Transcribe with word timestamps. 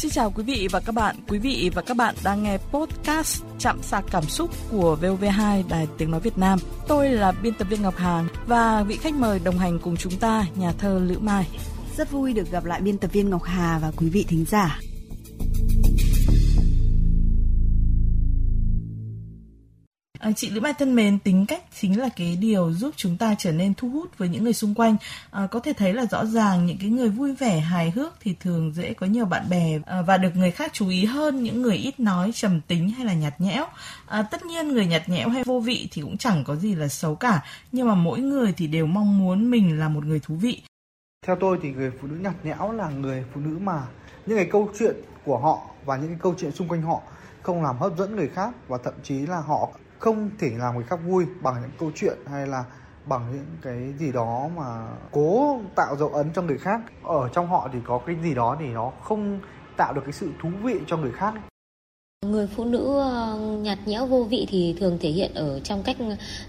Xin 0.00 0.10
chào 0.10 0.30
quý 0.30 0.42
vị 0.42 0.68
và 0.70 0.80
các 0.80 0.94
bạn. 0.94 1.16
Quý 1.28 1.38
vị 1.38 1.70
và 1.74 1.82
các 1.82 1.96
bạn 1.96 2.14
đang 2.24 2.42
nghe 2.42 2.58
podcast 2.58 3.42
Chạm 3.58 3.82
sạc 3.82 4.04
cảm 4.10 4.24
xúc 4.24 4.50
của 4.70 4.98
VOV2 5.02 5.62
Đài 5.68 5.88
Tiếng 5.98 6.10
Nói 6.10 6.20
Việt 6.20 6.38
Nam. 6.38 6.58
Tôi 6.88 7.08
là 7.08 7.32
biên 7.32 7.54
tập 7.54 7.68
viên 7.70 7.82
Ngọc 7.82 7.96
Hàng 7.96 8.28
và 8.46 8.82
vị 8.82 8.96
khách 8.96 9.14
mời 9.14 9.40
đồng 9.44 9.58
hành 9.58 9.78
cùng 9.78 9.96
chúng 9.96 10.16
ta, 10.16 10.46
nhà 10.56 10.72
thơ 10.72 11.00
Lữ 11.04 11.18
Mai. 11.18 11.48
Rất 11.96 12.10
vui 12.10 12.32
được 12.32 12.50
gặp 12.50 12.64
lại 12.64 12.80
biên 12.80 12.98
tập 12.98 13.12
viên 13.12 13.30
Ngọc 13.30 13.42
Hà 13.42 13.78
và 13.82 13.92
quý 13.96 14.08
vị 14.08 14.24
thính 14.28 14.44
giả. 14.48 14.80
À, 20.20 20.32
chị 20.36 20.50
Lữ 20.50 20.60
Mai 20.60 20.72
thân 20.78 20.94
mến, 20.94 21.18
tính 21.18 21.46
cách 21.46 21.62
chính 21.80 22.00
là 22.00 22.08
cái 22.16 22.36
điều 22.40 22.72
giúp 22.72 22.94
chúng 22.96 23.16
ta 23.16 23.34
trở 23.38 23.52
nên 23.52 23.74
thu 23.74 23.88
hút 23.88 24.18
với 24.18 24.28
những 24.28 24.44
người 24.44 24.52
xung 24.52 24.74
quanh. 24.74 24.96
À, 25.30 25.46
có 25.50 25.60
thể 25.60 25.72
thấy 25.72 25.92
là 25.92 26.06
rõ 26.10 26.24
ràng 26.24 26.66
những 26.66 26.78
cái 26.80 26.90
người 26.90 27.08
vui 27.08 27.34
vẻ, 27.34 27.60
hài 27.60 27.90
hước 27.90 28.14
thì 28.20 28.34
thường 28.40 28.72
dễ 28.74 28.94
có 28.94 29.06
nhiều 29.06 29.24
bạn 29.24 29.48
bè 29.50 29.78
à, 29.86 30.02
và 30.02 30.16
được 30.16 30.36
người 30.36 30.50
khác 30.50 30.70
chú 30.72 30.88
ý 30.88 31.04
hơn 31.04 31.42
những 31.42 31.62
người 31.62 31.76
ít 31.76 32.00
nói, 32.00 32.30
trầm 32.34 32.60
tính 32.60 32.90
hay 32.90 33.06
là 33.06 33.14
nhạt 33.14 33.40
nhẽo. 33.40 33.66
À, 34.06 34.22
tất 34.22 34.44
nhiên 34.44 34.68
người 34.68 34.86
nhạt 34.86 35.08
nhẽo 35.08 35.28
hay 35.28 35.44
vô 35.44 35.60
vị 35.60 35.88
thì 35.92 36.02
cũng 36.02 36.16
chẳng 36.16 36.44
có 36.44 36.56
gì 36.56 36.74
là 36.74 36.88
xấu 36.88 37.14
cả, 37.14 37.42
nhưng 37.72 37.88
mà 37.88 37.94
mỗi 37.94 38.20
người 38.20 38.54
thì 38.56 38.66
đều 38.66 38.86
mong 38.86 39.18
muốn 39.18 39.50
mình 39.50 39.78
là 39.78 39.88
một 39.88 40.04
người 40.04 40.20
thú 40.20 40.34
vị. 40.34 40.62
Theo 41.26 41.36
tôi 41.40 41.58
thì 41.62 41.70
người 41.70 41.90
phụ 42.00 42.08
nữ 42.08 42.16
nhạt 42.20 42.44
nhẽo 42.44 42.72
là 42.72 42.90
người 42.90 43.24
phụ 43.34 43.40
nữ 43.40 43.58
mà 43.58 43.82
những 44.26 44.36
cái 44.36 44.48
câu 44.52 44.70
chuyện 44.78 44.94
của 45.24 45.38
họ 45.38 45.60
và 45.84 45.96
những 45.96 46.08
cái 46.08 46.18
câu 46.22 46.34
chuyện 46.38 46.52
xung 46.52 46.68
quanh 46.68 46.82
họ 46.82 47.02
không 47.42 47.62
làm 47.62 47.78
hấp 47.78 47.98
dẫn 47.98 48.16
người 48.16 48.28
khác 48.28 48.54
và 48.68 48.78
thậm 48.84 48.94
chí 49.02 49.14
là 49.14 49.40
họ 49.40 49.68
không 50.00 50.30
thể 50.38 50.50
làm 50.58 50.74
người 50.74 50.84
khác 50.84 51.00
vui 51.06 51.26
bằng 51.42 51.54
những 51.60 51.70
câu 51.78 51.90
chuyện 51.94 52.18
hay 52.26 52.46
là 52.46 52.64
bằng 53.06 53.32
những 53.32 53.46
cái 53.62 53.94
gì 53.98 54.12
đó 54.12 54.48
mà 54.56 54.86
cố 55.10 55.60
tạo 55.76 55.96
dấu 55.96 56.08
ấn 56.08 56.32
cho 56.32 56.42
người 56.42 56.58
khác. 56.58 56.80
Ở 57.04 57.28
trong 57.32 57.48
họ 57.48 57.68
thì 57.72 57.78
có 57.86 58.00
cái 58.06 58.16
gì 58.22 58.34
đó 58.34 58.56
thì 58.60 58.66
nó 58.66 58.92
không 59.02 59.40
tạo 59.76 59.92
được 59.92 60.02
cái 60.04 60.12
sự 60.12 60.30
thú 60.42 60.50
vị 60.62 60.80
cho 60.86 60.96
người 60.96 61.12
khác. 61.12 61.34
Người 62.26 62.46
phụ 62.46 62.64
nữ 62.64 62.98
ờ, 62.98 63.38
nhạt 63.62 63.78
nhẽo 63.86 64.06
vô 64.06 64.24
vị 64.24 64.46
thì 64.50 64.74
thường 64.80 64.98
thể 65.00 65.10
hiện 65.10 65.34
ở 65.34 65.60
trong 65.60 65.82
cách 65.82 65.96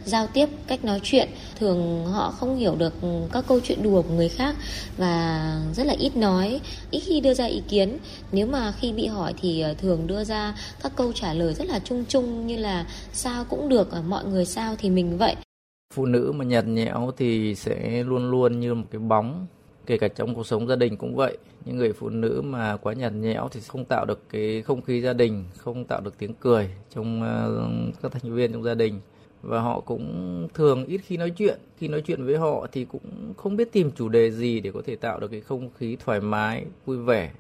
giao 0.06 0.28
tiếp, 0.28 0.50
cách 0.68 0.86
nói 0.86 1.00
chuyện. 1.04 1.30
Thường 1.56 2.06
họ 2.06 2.32
không 2.32 2.58
hiểu 2.58 2.76
được 2.76 2.94
các 3.32 3.46
câu 3.48 3.60
chuyện 3.64 3.84
đùa 3.84 4.02
của 4.02 4.14
người 4.14 4.30
khác 4.30 4.56
và 4.98 5.62
rất 5.74 5.84
là 5.86 5.94
ít 6.00 6.18
nói, 6.18 6.62
ít 6.92 7.00
khi 7.00 7.22
đưa 7.22 7.34
ra 7.34 7.46
ý 7.46 7.62
kiến. 7.70 7.98
Nếu 8.32 8.48
mà 8.48 8.72
khi 8.72 8.92
bị 8.94 9.08
hỏi 9.08 9.34
thì 9.42 9.62
ờ, 9.62 9.74
thường 9.74 10.08
đưa 10.08 10.24
ra 10.24 10.56
các 10.84 10.92
câu 10.96 11.14
trả 11.14 11.34
lời 11.34 11.54
rất 11.54 11.68
là 11.68 11.80
chung 11.80 12.06
chung 12.08 12.48
như 12.48 12.58
là 12.58 12.86
sao 13.14 13.46
cũng 13.50 13.70
được, 13.70 13.92
ờ, 13.92 14.02
mọi 14.02 14.26
người 14.26 14.46
sao 14.46 14.76
thì 14.78 14.90
mình 14.90 15.18
vậy. 15.18 15.36
Phụ 15.94 16.06
nữ 16.06 16.32
mà 16.36 16.46
nhạt 16.46 16.68
nhẽo 16.68 17.12
thì 17.18 17.56
sẽ 17.56 18.04
luôn 18.04 18.32
luôn 18.32 18.60
như 18.60 18.74
một 18.74 18.86
cái 18.92 19.00
bóng 19.00 19.48
kể 19.92 19.98
cả 19.98 20.08
trong 20.08 20.36
cuộc 20.36 20.48
sống 20.48 20.68
gia 20.68 20.76
đình 20.76 20.98
cũng 20.98 21.16
vậy 21.16 21.38
những 21.66 21.78
người 21.78 21.94
phụ 21.94 22.10
nữ 22.10 22.42
mà 22.46 22.78
quá 22.78 22.94
nhạt 22.94 23.14
nhẽo 23.14 23.50
thì 23.52 23.60
không 23.68 23.86
tạo 23.86 24.06
được 24.06 24.30
cái 24.30 24.62
không 24.62 24.82
khí 24.82 25.02
gia 25.02 25.14
đình 25.14 25.46
không 25.58 25.86
tạo 25.86 26.02
được 26.02 26.18
tiếng 26.18 26.34
cười 26.34 26.70
trong 26.96 27.24
ờ, 27.24 27.70
các 28.02 28.12
thành 28.12 28.36
viên 28.36 28.54
trong 28.54 28.64
gia 28.64 28.74
đình 28.74 29.00
và 29.42 29.60
họ 29.60 29.80
cũng 29.80 30.48
thường 30.54 30.86
ít 30.86 31.02
khi 31.06 31.18
nói 31.18 31.30
chuyện 31.30 31.60
khi 31.78 31.88
nói 31.88 32.02
chuyện 32.02 32.26
với 32.26 32.38
họ 32.38 32.68
thì 32.72 32.86
cũng 32.86 33.34
không 33.38 33.56
biết 33.56 33.72
tìm 33.72 33.92
chủ 33.92 34.10
đề 34.10 34.32
gì 34.32 34.60
để 34.60 34.72
có 34.74 34.82
thể 34.86 34.96
tạo 34.96 35.20
được 35.20 35.28
cái 35.32 35.42
không 35.42 35.70
khí 35.78 35.98
thoải 36.06 36.20
mái 36.20 36.66
vui 36.86 36.98
vẻ 36.98 37.32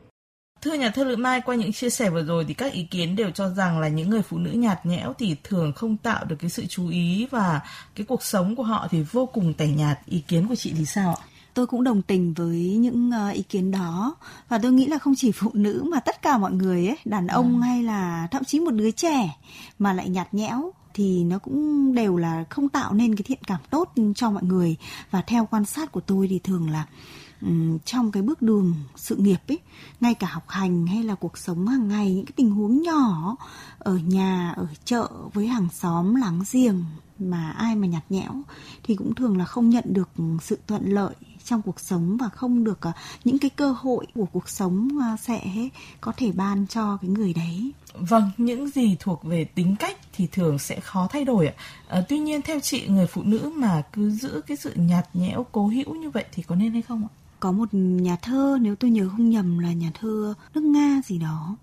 Thưa 0.62 0.74
nhà 0.74 0.90
thơ 0.90 1.04
Lữ 1.04 1.16
Mai, 1.16 1.42
qua 1.46 1.56
những 1.56 1.72
chia 1.74 1.90
sẻ 1.90 2.10
vừa 2.10 2.24
rồi 2.24 2.46
thì 2.48 2.54
các 2.54 2.74
ý 2.74 2.84
kiến 2.84 3.16
đều 3.16 3.32
cho 3.32 3.50
rằng 3.50 3.80
là 3.80 3.88
những 3.88 4.10
người 4.10 4.22
phụ 4.22 4.38
nữ 4.38 4.52
nhạt 4.52 4.86
nhẽo 4.86 5.14
thì 5.20 5.36
thường 5.44 5.74
không 5.74 5.98
tạo 5.98 6.26
được 6.26 6.36
cái 6.40 6.50
sự 6.50 6.66
chú 6.66 6.90
ý 6.90 7.28
và 7.32 7.62
cái 7.96 8.06
cuộc 8.06 8.24
sống 8.24 8.56
của 8.56 8.64
họ 8.64 8.88
thì 8.92 9.04
vô 9.12 9.26
cùng 9.26 9.54
tẻ 9.54 9.68
nhạt. 9.68 10.00
Ý 10.06 10.24
kiến 10.28 10.48
của 10.48 10.56
chị 10.56 10.74
thì 10.78 10.86
sao 10.86 11.16
ạ? 11.16 11.31
Tôi 11.54 11.68
cũng 11.68 11.84
đồng 11.84 12.02
tình 12.02 12.34
với 12.34 12.78
những 12.78 13.12
uh, 13.30 13.36
ý 13.36 13.42
kiến 13.42 13.72
đó 13.72 14.16
và 14.50 14.58
tôi 14.58 14.72
nghĩ 14.72 14.88
là 14.88 14.98
không 14.98 15.14
chỉ 15.18 15.32
phụ 15.32 15.50
nữ 15.54 15.84
mà 15.92 16.00
tất 16.00 16.22
cả 16.22 16.38
mọi 16.38 16.52
người 16.52 16.88
ấy 16.88 16.98
đàn 17.06 17.28
ông 17.28 17.56
ừ. 17.56 17.62
hay 17.62 17.84
là 17.84 18.28
thậm 18.32 18.44
chí 18.44 18.60
một 18.60 18.72
đứa 18.72 18.92
trẻ 18.92 19.38
mà 19.80 19.94
lại 19.94 20.10
nhạt 20.10 20.34
nhẽo 20.34 20.72
thì 20.94 21.24
nó 21.24 21.40
cũng 21.40 21.94
đều 21.96 22.18
là 22.18 22.46
không 22.50 22.70
tạo 22.70 22.94
nên 22.94 23.16
cái 23.16 23.24
thiện 23.24 23.44
cảm 23.48 23.60
tốt 23.70 23.94
cho 24.16 24.32
mọi 24.32 24.44
người 24.44 24.76
và 25.12 25.22
theo 25.22 25.48
quan 25.52 25.66
sát 25.66 25.92
của 25.92 26.02
tôi 26.02 26.28
thì 26.28 26.40
thường 26.40 26.70
là 26.70 26.86
um, 27.42 27.78
trong 27.86 28.12
cái 28.12 28.24
bước 28.24 28.42
đường 28.42 28.76
sự 28.96 29.16
nghiệp 29.16 29.40
ấy 29.48 29.60
ngay 30.02 30.14
cả 30.14 30.28
học 30.28 30.44
hành 30.48 30.88
hay 30.88 31.04
là 31.04 31.16
cuộc 31.16 31.38
sống 31.38 31.68
hàng 31.68 31.88
ngày 31.88 32.14
những 32.14 32.26
cái 32.26 32.34
tình 32.36 32.52
huống 32.52 32.82
nhỏ 32.82 33.36
ở 33.80 33.98
nhà 33.98 34.54
ở 34.58 34.68
chợ 34.86 35.10
với 35.34 35.48
hàng 35.48 35.68
xóm 35.74 36.16
láng 36.16 36.44
giềng 36.52 36.84
mà 37.22 37.52
ai 37.52 37.76
mà 37.76 37.88
nhạt 37.88 38.04
nhẽo 38.10 38.34
thì 38.84 38.96
cũng 38.96 39.16
thường 39.16 39.38
là 39.38 39.46
không 39.46 39.70
nhận 39.70 39.84
được 39.88 40.10
sự 40.42 40.58
thuận 40.68 40.86
lợi 40.86 41.16
trong 41.44 41.62
cuộc 41.62 41.80
sống 41.80 42.18
và 42.18 42.30
không 42.30 42.64
được 42.64 42.82
ờ, 42.82 42.92
những 43.24 43.38
cái 43.38 43.50
cơ 43.50 43.72
hội 43.72 44.08
của 44.16 44.26
cuộc 44.26 44.50
sống 44.50 44.88
ờ, 45.02 45.18
sẽ 45.22 45.42
có 46.02 46.12
thể 46.18 46.32
ban 46.32 46.68
cho 46.68 46.98
cái 47.02 47.10
người 47.10 47.34
đấy. 47.34 47.72
Vâng, 47.94 48.32
những 48.38 48.70
gì 48.70 48.96
thuộc 49.00 49.24
về 49.24 49.46
tính 49.46 49.76
cách 49.80 49.98
thì 50.14 50.28
thường 50.28 50.60
sẽ 50.60 50.80
khó 50.80 51.08
thay 51.12 51.26
đổi 51.26 51.48
ạ. 51.48 51.54
À, 51.88 52.02
tuy 52.10 52.20
nhiên 52.20 52.42
theo 52.42 52.60
chị 52.60 52.88
người 52.88 53.08
phụ 53.08 53.24
nữ 53.24 53.52
mà 53.56 53.84
cứ 53.94 54.12
giữ 54.12 54.42
cái 54.48 54.58
sự 54.58 54.74
nhạt 54.76 55.10
nhẽo 55.14 55.46
cố 55.52 55.68
hữu 55.68 55.96
như 55.96 56.10
vậy 56.10 56.26
thì 56.32 56.44
có 56.44 56.56
nên 56.56 56.72
hay 56.72 56.82
không 56.82 57.08
ạ? 57.08 57.21
Có 57.42 57.52
một 57.52 57.70
nhà 57.74 58.16
thơ, 58.16 58.58
nếu 58.62 58.76
tôi 58.76 58.92
nhớ 58.92 59.10
không 59.10 59.30
nhầm 59.30 59.60
là 59.60 59.74
nhà 59.74 59.92
thơ 60.00 60.34
nước 60.54 60.62
Nga 60.62 61.02
gì 61.06 61.18
đó 61.18 61.56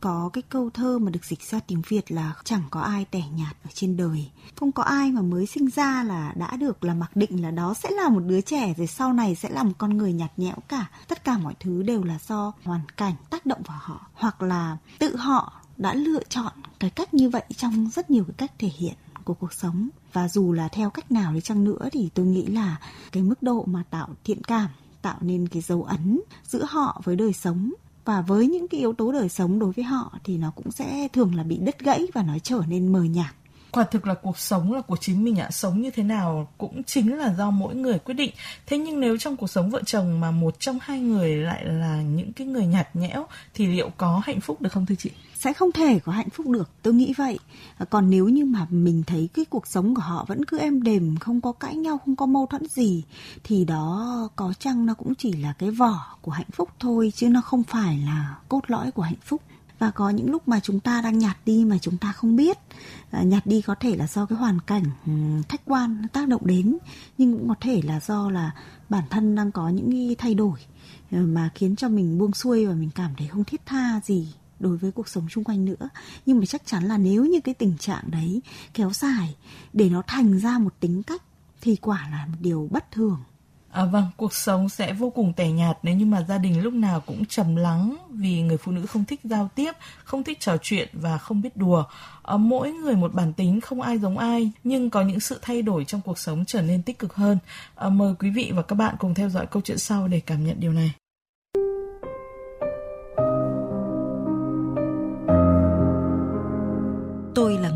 có 0.00 0.30
cái 0.32 0.42
câu 0.42 0.70
thơ 0.70 0.98
mà 0.98 1.10
được 1.10 1.24
dịch 1.24 1.42
ra 1.42 1.60
tiếng 1.66 1.82
Việt 1.88 2.12
là 2.12 2.34
chẳng 2.44 2.62
có 2.70 2.80
ai 2.80 3.04
tẻ 3.04 3.22
nhạt 3.36 3.56
ở 3.64 3.70
trên 3.74 3.96
đời. 3.96 4.30
Không 4.56 4.72
có 4.72 4.82
ai 4.82 5.12
mà 5.12 5.22
mới 5.22 5.46
sinh 5.46 5.68
ra 5.70 6.04
là 6.04 6.32
đã 6.36 6.56
được, 6.56 6.84
là 6.84 6.94
mặc 6.94 7.16
định 7.16 7.42
là 7.42 7.50
đó 7.50 7.74
sẽ 7.74 7.90
là 7.90 8.08
một 8.08 8.20
đứa 8.20 8.40
trẻ, 8.40 8.74
rồi 8.76 8.86
sau 8.86 9.12
này 9.12 9.34
sẽ 9.34 9.50
là 9.50 9.62
một 9.62 9.72
con 9.78 9.96
người 9.96 10.12
nhạt 10.12 10.30
nhẽo 10.36 10.56
cả. 10.68 10.90
Tất 11.08 11.24
cả 11.24 11.38
mọi 11.38 11.54
thứ 11.60 11.82
đều 11.82 12.04
là 12.04 12.18
do 12.28 12.52
hoàn 12.64 12.80
cảnh 12.96 13.14
tác 13.30 13.46
động 13.46 13.62
vào 13.66 13.78
họ, 13.80 14.06
hoặc 14.14 14.42
là 14.42 14.76
tự 14.98 15.16
họ 15.16 15.52
đã 15.76 15.94
lựa 15.94 16.22
chọn 16.28 16.52
cái 16.80 16.90
cách 16.90 17.14
như 17.14 17.30
vậy 17.30 17.44
trong 17.56 17.90
rất 17.94 18.10
nhiều 18.10 18.24
cái 18.24 18.34
cách 18.36 18.52
thể 18.58 18.70
hiện 18.76 18.94
của 19.24 19.34
cuộc 19.34 19.52
sống 19.52 19.88
và 20.12 20.28
dù 20.28 20.52
là 20.52 20.68
theo 20.68 20.90
cách 20.90 21.12
nào 21.12 21.32
đi 21.32 21.40
chăng 21.40 21.64
nữa 21.64 21.88
thì 21.92 22.10
tôi 22.14 22.26
nghĩ 22.26 22.46
là 22.46 22.76
cái 23.12 23.22
mức 23.22 23.42
độ 23.42 23.64
mà 23.64 23.82
tạo 23.90 24.08
thiện 24.24 24.44
cảm 24.44 24.68
tạo 25.02 25.16
nên 25.20 25.48
cái 25.48 25.62
dấu 25.62 25.82
ấn 25.82 26.20
giữa 26.44 26.64
họ 26.68 27.00
với 27.04 27.16
đời 27.16 27.32
sống. 27.32 27.72
Và 28.04 28.20
với 28.20 28.46
những 28.46 28.68
cái 28.68 28.80
yếu 28.80 28.92
tố 28.92 29.12
đời 29.12 29.28
sống 29.28 29.58
đối 29.58 29.72
với 29.72 29.84
họ 29.84 30.18
thì 30.24 30.38
nó 30.38 30.50
cũng 30.50 30.70
sẽ 30.70 31.08
thường 31.12 31.34
là 31.34 31.42
bị 31.42 31.56
đứt 31.56 31.78
gãy 31.78 32.06
và 32.14 32.22
nó 32.22 32.38
trở 32.42 32.60
nên 32.68 32.92
mờ 32.92 33.02
nhạt. 33.02 33.34
Quả 33.70 33.84
thực 33.84 34.06
là 34.06 34.14
cuộc 34.14 34.38
sống 34.38 34.72
là 34.72 34.80
của 34.80 34.96
chính 34.96 35.24
mình 35.24 35.36
ạ. 35.36 35.50
Sống 35.50 35.82
như 35.82 35.90
thế 35.90 36.02
nào 36.02 36.48
cũng 36.58 36.82
chính 36.82 37.18
là 37.18 37.34
do 37.34 37.50
mỗi 37.50 37.74
người 37.74 37.98
quyết 37.98 38.14
định. 38.14 38.30
Thế 38.66 38.78
nhưng 38.78 39.00
nếu 39.00 39.18
trong 39.18 39.36
cuộc 39.36 39.46
sống 39.46 39.70
vợ 39.70 39.82
chồng 39.86 40.20
mà 40.20 40.30
một 40.30 40.60
trong 40.60 40.78
hai 40.82 41.00
người 41.00 41.36
lại 41.36 41.64
là 41.64 42.02
những 42.02 42.32
cái 42.32 42.46
người 42.46 42.66
nhạt 42.66 42.96
nhẽo, 42.96 43.26
thì 43.54 43.66
liệu 43.66 43.90
có 43.96 44.22
hạnh 44.24 44.40
phúc 44.40 44.62
được 44.62 44.72
không 44.72 44.86
thưa 44.86 44.94
chị? 44.94 45.10
Sẽ 45.42 45.52
không 45.52 45.72
thể 45.72 45.98
có 45.98 46.12
hạnh 46.12 46.30
phúc 46.30 46.48
được. 46.48 46.70
Tôi 46.82 46.94
nghĩ 46.94 47.14
vậy. 47.16 47.38
Còn 47.90 48.10
nếu 48.10 48.28
như 48.28 48.44
mà 48.44 48.66
mình 48.70 49.02
thấy 49.06 49.28
cái 49.34 49.44
cuộc 49.44 49.66
sống 49.66 49.94
của 49.94 50.02
họ 50.02 50.24
vẫn 50.28 50.44
cứ 50.44 50.58
êm 50.58 50.82
đềm 50.82 51.16
không 51.16 51.40
có 51.40 51.52
cãi 51.52 51.76
nhau 51.76 51.98
không 52.04 52.16
có 52.16 52.26
mâu 52.26 52.46
thuẫn 52.46 52.66
gì 52.68 53.04
thì 53.44 53.64
đó 53.64 54.28
có 54.36 54.52
chăng 54.58 54.86
nó 54.86 54.94
cũng 54.94 55.14
chỉ 55.14 55.32
là 55.32 55.52
cái 55.52 55.70
vỏ 55.70 56.16
của 56.20 56.32
hạnh 56.32 56.50
phúc 56.52 56.68
thôi 56.80 57.12
chứ 57.14 57.28
nó 57.28 57.40
không 57.40 57.62
phải 57.62 57.98
là 57.98 58.36
cốt 58.48 58.60
lõi 58.68 58.90
của 58.90 59.02
hạnh 59.02 59.22
phúc. 59.24 59.42
Và 59.78 59.90
có 59.90 60.10
những 60.10 60.30
lúc 60.30 60.48
mà 60.48 60.60
chúng 60.60 60.80
ta 60.80 61.00
đang 61.00 61.18
nhạt 61.18 61.36
đi 61.46 61.64
mà 61.64 61.78
chúng 61.78 61.98
ta 61.98 62.12
không 62.12 62.36
biết 62.36 62.58
à, 63.10 63.22
nhạt 63.22 63.46
đi 63.46 63.62
có 63.62 63.74
thể 63.74 63.96
là 63.96 64.06
do 64.06 64.26
cái 64.26 64.38
hoàn 64.38 64.60
cảnh 64.60 64.84
ừ, 65.06 65.12
khách 65.48 65.60
quan 65.64 66.06
tác 66.12 66.28
động 66.28 66.46
đến 66.46 66.78
nhưng 67.18 67.38
cũng 67.38 67.48
có 67.48 67.54
thể 67.60 67.82
là 67.84 68.00
do 68.00 68.30
là 68.30 68.50
bản 68.88 69.04
thân 69.10 69.34
đang 69.34 69.52
có 69.52 69.68
những 69.68 69.90
cái 69.90 70.16
thay 70.18 70.34
đổi 70.34 70.58
ừ, 71.10 71.18
mà 71.26 71.50
khiến 71.54 71.76
cho 71.76 71.88
mình 71.88 72.18
buông 72.18 72.32
xuôi 72.32 72.66
và 72.66 72.74
mình 72.74 72.90
cảm 72.94 73.10
thấy 73.18 73.28
không 73.28 73.44
thiết 73.44 73.60
tha 73.66 74.00
gì 74.04 74.28
đối 74.62 74.76
với 74.76 74.92
cuộc 74.92 75.08
sống 75.08 75.28
xung 75.28 75.44
quanh 75.44 75.64
nữa 75.64 75.88
nhưng 76.26 76.38
mà 76.38 76.46
chắc 76.46 76.66
chắn 76.66 76.84
là 76.84 76.98
nếu 76.98 77.24
như 77.24 77.40
cái 77.40 77.54
tình 77.54 77.78
trạng 77.78 78.04
đấy 78.10 78.42
kéo 78.74 78.90
dài 78.90 79.36
để 79.72 79.88
nó 79.88 80.02
thành 80.06 80.38
ra 80.38 80.58
một 80.58 80.74
tính 80.80 81.02
cách 81.02 81.22
thì 81.60 81.76
quả 81.76 82.08
là 82.10 82.26
một 82.26 82.38
điều 82.40 82.68
bất 82.70 82.90
thường 82.90 83.18
À, 83.72 83.84
vâng, 83.84 84.06
cuộc 84.16 84.34
sống 84.34 84.68
sẽ 84.68 84.92
vô 84.92 85.10
cùng 85.10 85.32
tẻ 85.32 85.50
nhạt 85.50 85.78
nếu 85.82 85.94
như 85.94 86.06
mà 86.06 86.24
gia 86.28 86.38
đình 86.38 86.62
lúc 86.62 86.72
nào 86.72 87.00
cũng 87.00 87.26
trầm 87.26 87.56
lắng 87.56 87.96
vì 88.10 88.42
người 88.42 88.56
phụ 88.56 88.72
nữ 88.72 88.86
không 88.86 89.04
thích 89.04 89.20
giao 89.24 89.50
tiếp, 89.54 89.72
không 90.04 90.24
thích 90.24 90.40
trò 90.40 90.56
chuyện 90.62 90.88
và 90.92 91.18
không 91.18 91.42
biết 91.42 91.56
đùa. 91.56 91.84
À, 92.22 92.36
mỗi 92.36 92.72
người 92.72 92.94
một 92.94 93.14
bản 93.14 93.32
tính, 93.32 93.60
không 93.60 93.80
ai 93.80 93.98
giống 93.98 94.18
ai, 94.18 94.50
nhưng 94.64 94.90
có 94.90 95.02
những 95.02 95.20
sự 95.20 95.38
thay 95.42 95.62
đổi 95.62 95.84
trong 95.84 96.00
cuộc 96.00 96.18
sống 96.18 96.44
trở 96.46 96.62
nên 96.62 96.82
tích 96.82 96.98
cực 96.98 97.14
hơn. 97.14 97.38
À, 97.74 97.88
mời 97.88 98.14
quý 98.18 98.30
vị 98.30 98.52
và 98.54 98.62
các 98.62 98.76
bạn 98.76 98.94
cùng 98.98 99.14
theo 99.14 99.28
dõi 99.28 99.46
câu 99.46 99.62
chuyện 99.64 99.78
sau 99.78 100.08
để 100.08 100.20
cảm 100.20 100.46
nhận 100.46 100.60
điều 100.60 100.72
này. 100.72 100.92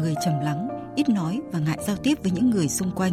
Người 0.06 0.14
trầm 0.24 0.34
lắng, 0.40 0.68
ít 0.96 1.08
nói 1.08 1.40
và 1.52 1.58
ngại 1.58 1.78
giao 1.86 1.96
tiếp 1.96 2.14
với 2.22 2.32
những 2.32 2.50
người 2.50 2.68
xung 2.68 2.90
quanh. 2.90 3.12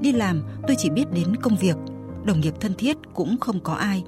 Đi 0.00 0.12
làm, 0.12 0.42
tôi 0.66 0.76
chỉ 0.78 0.90
biết 0.90 1.12
đến 1.12 1.36
công 1.36 1.56
việc, 1.56 1.76
đồng 2.24 2.40
nghiệp 2.40 2.54
thân 2.60 2.74
thiết 2.74 2.96
cũng 3.14 3.36
không 3.40 3.60
có 3.60 3.72
ai. 3.72 4.04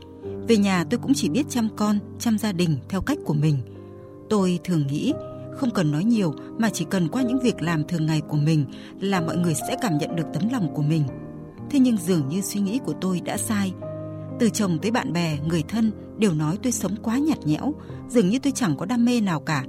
Về 0.48 0.56
nhà 0.56 0.84
tôi 0.90 1.00
cũng 1.02 1.12
chỉ 1.14 1.28
biết 1.28 1.46
chăm 1.48 1.68
con, 1.76 1.98
chăm 2.18 2.38
gia 2.38 2.52
đình 2.52 2.78
theo 2.88 3.00
cách 3.00 3.18
của 3.24 3.34
mình. 3.34 3.58
Tôi 4.30 4.58
thường 4.64 4.86
nghĩ 4.86 5.12
không 5.56 5.70
cần 5.70 5.92
nói 5.92 6.04
nhiều 6.04 6.34
mà 6.58 6.70
chỉ 6.70 6.84
cần 6.90 7.08
qua 7.08 7.22
những 7.22 7.40
việc 7.40 7.62
làm 7.62 7.84
thường 7.84 8.06
ngày 8.06 8.20
của 8.20 8.36
mình 8.36 8.64
là 9.00 9.20
mọi 9.20 9.36
người 9.36 9.54
sẽ 9.54 9.76
cảm 9.82 9.98
nhận 9.98 10.16
được 10.16 10.26
tấm 10.34 10.42
lòng 10.52 10.74
của 10.74 10.82
mình. 10.82 11.02
Thế 11.70 11.78
nhưng 11.78 11.96
dường 11.96 12.28
như 12.28 12.40
suy 12.40 12.60
nghĩ 12.60 12.80
của 12.84 12.94
tôi 13.00 13.20
đã 13.20 13.36
sai. 13.36 13.72
Từ 14.40 14.50
chồng 14.50 14.78
tới 14.78 14.90
bạn 14.90 15.12
bè, 15.12 15.38
người 15.46 15.62
thân 15.68 15.92
đều 16.18 16.34
nói 16.34 16.58
tôi 16.62 16.72
sống 16.72 16.96
quá 17.02 17.18
nhạt 17.18 17.46
nhẽo, 17.46 17.74
dường 18.08 18.28
như 18.28 18.38
tôi 18.38 18.52
chẳng 18.52 18.76
có 18.76 18.86
đam 18.86 19.04
mê 19.04 19.20
nào 19.20 19.40
cả. 19.40 19.64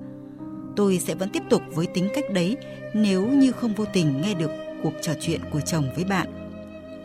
Tôi 0.76 1.00
sẽ 1.00 1.16
vẫn 1.16 1.30
tiếp 1.30 1.44
tục 1.50 1.62
với 1.74 1.88
tính 1.88 2.10
cách 2.16 2.26
đấy 2.34 2.58
nếu 2.94 3.28
như 3.28 3.52
không 3.52 3.74
vô 3.74 3.86
tình 3.94 4.22
nghe 4.22 4.34
được 4.34 4.52
cuộc 4.84 4.94
trò 5.02 5.14
chuyện 5.22 5.42
của 5.52 5.62
chồng 5.62 5.90
với 5.96 6.04
bạn. 6.04 6.28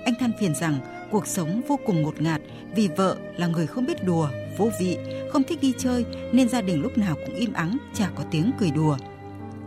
Anh 0.05 0.15
than 0.21 0.33
phiền 0.41 0.55
rằng 0.55 0.75
cuộc 1.11 1.27
sống 1.27 1.61
vô 1.69 1.79
cùng 1.87 2.03
ngột 2.03 2.21
ngạt 2.21 2.41
vì 2.75 2.89
vợ 2.97 3.17
là 3.37 3.47
người 3.47 3.67
không 3.67 3.87
biết 3.87 4.05
đùa, 4.05 4.29
vô 4.57 4.71
vị, 4.81 4.99
không 5.33 5.43
thích 5.43 5.59
đi 5.63 5.73
chơi 5.79 6.05
nên 6.33 6.49
gia 6.49 6.61
đình 6.61 6.83
lúc 6.83 6.99
nào 6.99 7.17
cũng 7.27 7.35
im 7.35 7.53
ắng, 7.53 7.77
chả 7.95 8.11
có 8.15 8.25
tiếng 8.31 8.51
cười 8.59 8.71
đùa. 8.71 8.97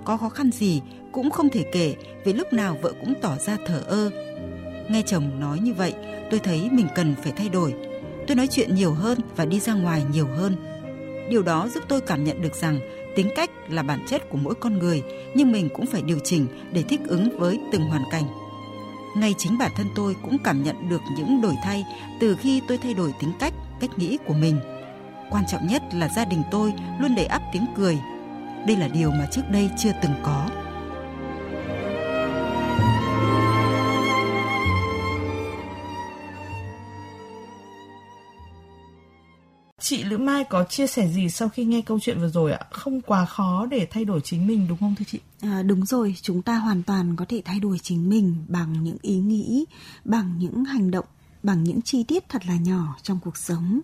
Có 0.05 0.17
khó 0.17 0.29
khăn 0.29 0.51
gì 0.51 0.81
cũng 1.11 1.31
không 1.31 1.49
thể 1.49 1.65
kể 1.71 1.95
vì 2.23 2.33
lúc 2.33 2.53
nào 2.53 2.77
vợ 2.81 2.93
cũng 2.99 3.13
tỏ 3.21 3.37
ra 3.37 3.57
thở 3.65 3.83
ơ. 3.87 4.11
Nghe 4.89 5.01
chồng 5.05 5.39
nói 5.39 5.59
như 5.59 5.73
vậy, 5.73 5.93
tôi 6.31 6.39
thấy 6.39 6.69
mình 6.71 6.87
cần 6.95 7.15
phải 7.23 7.31
thay 7.31 7.49
đổi. 7.49 7.73
Tôi 8.27 8.35
nói 8.35 8.47
chuyện 8.47 8.75
nhiều 8.75 8.93
hơn 8.93 9.19
và 9.35 9.45
đi 9.45 9.59
ra 9.59 9.73
ngoài 9.73 10.03
nhiều 10.11 10.27
hơn. 10.27 10.55
Điều 11.29 11.43
đó 11.43 11.69
giúp 11.73 11.83
tôi 11.87 12.01
cảm 12.01 12.23
nhận 12.23 12.41
được 12.41 12.55
rằng 12.55 12.79
tính 13.15 13.29
cách 13.35 13.49
là 13.69 13.83
bản 13.83 13.99
chất 14.07 14.29
của 14.29 14.37
mỗi 14.37 14.55
con 14.55 14.79
người, 14.79 15.03
nhưng 15.35 15.51
mình 15.51 15.69
cũng 15.73 15.85
phải 15.85 16.01
điều 16.01 16.19
chỉnh 16.23 16.47
để 16.71 16.83
thích 16.83 16.99
ứng 17.07 17.39
với 17.39 17.59
từng 17.71 17.81
hoàn 17.81 18.03
cảnh. 18.11 18.23
Ngay 19.17 19.35
chính 19.37 19.57
bản 19.57 19.71
thân 19.75 19.87
tôi 19.95 20.15
cũng 20.23 20.37
cảm 20.43 20.63
nhận 20.63 20.89
được 20.89 21.01
những 21.17 21.41
đổi 21.41 21.55
thay 21.63 21.85
từ 22.19 22.35
khi 22.35 22.61
tôi 22.67 22.77
thay 22.77 22.93
đổi 22.93 23.13
tính 23.19 23.31
cách, 23.39 23.53
cách 23.79 23.89
nghĩ 23.97 24.17
của 24.25 24.33
mình. 24.33 24.59
Quan 25.29 25.43
trọng 25.51 25.67
nhất 25.67 25.83
là 25.93 26.09
gia 26.15 26.25
đình 26.25 26.41
tôi 26.51 26.73
luôn 26.99 27.15
đầy 27.15 27.25
ắp 27.25 27.41
tiếng 27.53 27.65
cười. 27.75 27.97
Đây 28.67 28.77
là 28.77 28.87
điều 28.87 29.11
mà 29.11 29.27
trước 29.31 29.41
đây 29.51 29.69
chưa 29.77 29.91
từng 30.01 30.13
có. 30.23 30.49
Chị 39.85 40.03
Lữ 40.03 40.17
Mai 40.17 40.43
có 40.43 40.63
chia 40.63 40.87
sẻ 40.87 41.07
gì 41.07 41.29
sau 41.29 41.49
khi 41.49 41.65
nghe 41.65 41.81
câu 41.81 41.99
chuyện 41.99 42.19
vừa 42.19 42.29
rồi 42.29 42.51
ạ? 42.51 42.59
Không 42.71 43.01
quá 43.01 43.25
khó 43.25 43.65
để 43.65 43.87
thay 43.91 44.05
đổi 44.05 44.21
chính 44.23 44.47
mình 44.47 44.65
đúng 44.69 44.77
không 44.77 44.95
thưa 44.95 45.05
chị? 45.07 45.19
À, 45.41 45.63
đúng 45.63 45.85
rồi, 45.85 46.15
chúng 46.21 46.41
ta 46.41 46.57
hoàn 46.57 46.83
toàn 46.83 47.15
có 47.15 47.25
thể 47.29 47.41
thay 47.45 47.59
đổi 47.59 47.79
chính 47.79 48.09
mình 48.09 48.35
bằng 48.47 48.83
những 48.83 48.97
ý 49.01 49.15
nghĩ, 49.15 49.65
bằng 50.05 50.35
những 50.39 50.65
hành 50.65 50.91
động 50.91 51.05
bằng 51.43 51.63
những 51.63 51.81
chi 51.81 52.03
tiết 52.03 52.29
thật 52.29 52.45
là 52.45 52.55
nhỏ 52.55 52.95
trong 53.01 53.19
cuộc 53.23 53.37
sống. 53.37 53.81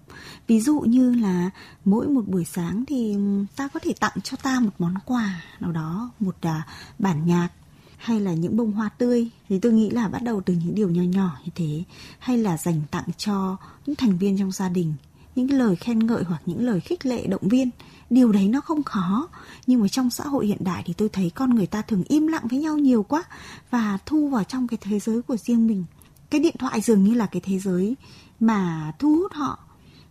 Ví 0.48 0.62
dụ 0.62 0.80
như 0.80 1.14
là 1.14 1.50
mỗi 1.86 2.08
một 2.08 2.28
buổi 2.28 2.46
sáng 2.46 2.84
thì 2.88 3.16
ta 3.56 3.68
có 3.68 3.80
thể 3.84 3.94
tặng 4.00 4.22
cho 4.24 4.38
ta 4.44 4.60
một 4.60 4.74
món 4.80 4.94
quà 5.06 5.42
nào 5.60 5.72
đó, 5.72 6.12
một 6.20 6.36
à, 6.42 6.68
bản 7.00 7.26
nhạc 7.26 7.50
hay 7.98 8.20
là 8.20 8.34
những 8.34 8.58
bông 8.58 8.72
hoa 8.72 8.90
tươi 8.98 9.30
thì 9.50 9.60
tôi 9.60 9.74
nghĩ 9.74 9.90
là 9.90 10.08
bắt 10.08 10.24
đầu 10.24 10.42
từ 10.46 10.54
những 10.54 10.76
điều 10.76 10.90
nhỏ 10.90 11.04
nhỏ 11.04 11.40
như 11.46 11.52
thế 11.56 11.84
hay 12.20 12.38
là 12.38 12.58
dành 12.58 12.82
tặng 12.92 13.08
cho 13.18 13.58
những 13.86 13.96
thành 13.96 14.18
viên 14.18 14.38
trong 14.38 14.52
gia 14.52 14.70
đình 14.70 14.94
những 15.40 15.58
lời 15.58 15.76
khen 15.76 16.00
ngợi 16.00 16.24
hoặc 16.24 16.42
những 16.46 16.66
lời 16.66 16.80
khích 16.80 17.06
lệ 17.06 17.28
động 17.28 17.48
viên. 17.48 17.70
Điều 18.10 18.32
đấy 18.32 18.48
nó 18.48 18.62
không 18.62 18.84
khó. 18.84 19.30
Nhưng 19.68 19.82
mà 19.82 19.88
trong 19.88 20.10
xã 20.10 20.24
hội 20.24 20.48
hiện 20.48 20.64
đại 20.64 20.84
thì 20.86 20.94
tôi 20.94 21.10
thấy 21.10 21.30
con 21.30 21.56
người 21.56 21.68
ta 21.68 21.82
thường 21.82 22.04
im 22.08 22.28
lặng 22.28 22.48
với 22.50 22.60
nhau 22.60 22.78
nhiều 22.78 23.04
quá 23.04 23.24
và 23.70 23.98
thu 24.06 24.30
vào 24.30 24.44
trong 24.44 24.68
cái 24.68 24.78
thế 24.82 25.00
giới 25.00 25.22
của 25.22 25.38
riêng 25.38 25.68
mình. 25.68 25.86
Cái 26.30 26.42
điện 26.42 26.56
thoại 26.60 26.82
dường 26.82 27.04
như 27.04 27.14
là 27.14 27.26
cái 27.26 27.42
thế 27.46 27.60
giới 27.60 27.96
mà 28.40 28.92
thu 29.00 29.16
hút 29.16 29.34
họ. 29.34 29.60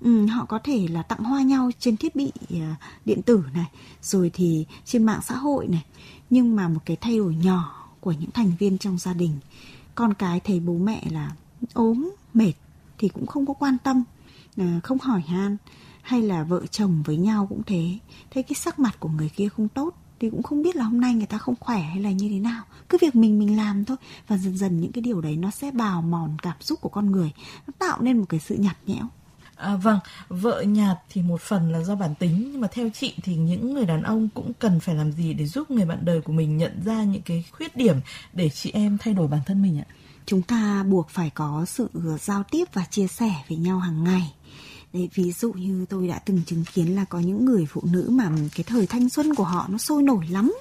Ừ, 0.01 0.27
họ 0.27 0.45
có 0.45 0.59
thể 0.65 0.89
là 0.91 1.03
tặng 1.03 1.25
hoa 1.25 1.43
nhau 1.43 1.71
trên 1.79 1.97
thiết 1.97 2.17
bị 2.17 2.33
à, 2.51 2.77
điện 3.05 3.23
tử 3.23 3.43
này 3.55 3.67
rồi 4.03 4.31
thì 4.35 4.67
trên 4.85 5.05
mạng 5.05 5.21
xã 5.23 5.37
hội 5.37 5.67
này. 5.67 5.85
Nhưng 6.31 6.57
mà 6.57 6.69
một 6.69 6.81
cái 6.85 6.97
thay 7.01 7.19
đổi 7.19 7.35
nhỏ 7.35 7.89
của 8.01 8.13
những 8.13 8.31
thành 8.31 8.53
viên 8.59 8.79
trong 8.79 8.99
gia 8.99 9.13
đình 9.13 9.33
con 9.99 10.15
cái 10.15 10.41
thấy 10.41 10.61
bố 10.61 10.73
mẹ 10.73 11.03
là 11.11 11.33
ốm 11.75 12.11
mệt 12.35 12.53
thì 12.99 13.09
cũng 13.09 13.27
không 13.27 13.47
có 13.47 13.55
quan 13.55 13.77
tâm 13.85 14.05
không 14.83 14.99
hỏi 14.99 15.21
han. 15.21 15.57
Hay 16.03 16.23
là 16.23 16.43
vợ 16.43 16.67
chồng 16.71 17.03
với 17.07 17.17
nhau 17.17 17.47
cũng 17.49 17.63
thế. 17.67 17.99
Thấy 18.31 18.43
cái 18.43 18.55
sắc 18.55 18.79
mặt 18.79 19.01
của 19.01 19.09
người 19.09 19.29
kia 19.29 19.49
không 19.49 19.69
tốt 19.69 19.95
thì 20.21 20.31
cũng 20.31 20.43
không 20.43 20.63
biết 20.63 20.77
là 20.77 20.85
hôm 20.85 21.01
nay 21.01 21.15
người 21.15 21.27
ta 21.27 21.39
không 21.39 21.55
khỏe 21.61 21.81
hay 21.81 22.01
là 22.01 22.11
như 22.11 22.29
thế 22.29 22.39
nào. 22.39 22.63
Cứ 22.89 22.99
việc 23.01 23.17
mình 23.17 23.39
mình 23.39 23.57
làm 23.57 23.85
thôi. 23.85 23.97
Và 24.29 24.37
dần 24.37 24.57
dần 24.57 24.81
những 24.81 24.93
cái 24.93 25.03
điều 25.03 25.21
đấy 25.21 25.37
nó 25.37 25.51
sẽ 25.51 25.71
bào 25.71 26.03
mòn 26.03 26.37
cảm 26.43 26.57
xúc 26.61 26.81
của 26.81 26.89
con 26.89 27.11
người. 27.11 27.33
Nó 27.67 27.73
tạo 27.79 28.03
nên 28.03 28.19
một 28.19 28.25
cái 28.29 28.41
sự 28.41 28.57
nhạt 28.57 28.77
nhẽo. 28.87 29.05
À, 29.57 29.77
vâng, 29.77 29.99
vợ 30.29 30.63
nhạt 30.63 30.99
thì 31.09 31.23
một 31.23 31.41
phần 31.41 31.73
là 31.73 31.83
do 31.83 31.95
bản 31.95 32.15
tính. 32.15 32.49
Nhưng 32.53 32.61
mà 32.61 32.69
theo 32.73 32.91
chị 32.95 33.15
thì 33.23 33.37
những 33.37 33.75
người 33.75 33.87
đàn 33.87 34.03
ông 34.03 34.29
cũng 34.35 34.53
cần 34.59 34.81
phải 34.81 34.95
làm 34.95 35.13
gì 35.13 35.35
để 35.35 35.47
giúp 35.47 35.71
người 35.71 35.85
bạn 35.85 35.99
đời 36.05 36.21
của 36.21 36.33
mình 36.33 36.57
nhận 36.57 36.83
ra 36.85 37.05
những 37.05 37.23
cái 37.23 37.45
khuyết 37.51 37.77
điểm 37.77 37.97
để 38.33 38.49
chị 38.49 38.71
em 38.71 38.99
thay 38.99 39.15
đổi 39.15 39.29
bản 39.29 39.41
thân 39.47 39.63
mình 39.63 39.79
ạ? 39.79 39.87
Chúng 40.27 40.43
ta 40.43 40.85
buộc 40.89 41.09
phải 41.11 41.31
có 41.31 41.65
sự 41.65 41.91
giao 42.21 42.43
tiếp 42.43 42.65
và 42.73 42.85
chia 42.91 43.07
sẻ 43.07 43.35
với 43.49 43.59
nhau 43.59 43.79
hàng 43.79 44.05
ngày 44.05 44.35
Đấy, 44.93 45.09
ví 45.15 45.33
dụ 45.33 45.53
như 45.53 45.87
tôi 45.89 46.09
đã 46.09 46.19
từng 46.19 46.43
chứng 46.47 46.65
kiến 46.75 46.95
là 46.95 47.05
có 47.05 47.21
những 47.21 47.45
người 47.45 47.67
phụ 47.67 47.83
nữ 47.85 48.09
mà 48.11 48.31
cái 48.55 48.65
thời 48.65 48.87
thanh 48.87 49.09
xuân 49.09 49.35
của 49.35 49.45
họ 49.45 49.67
nó 49.69 49.79
sôi 49.79 50.03
nổi 50.03 50.27
lắm. 50.29 50.55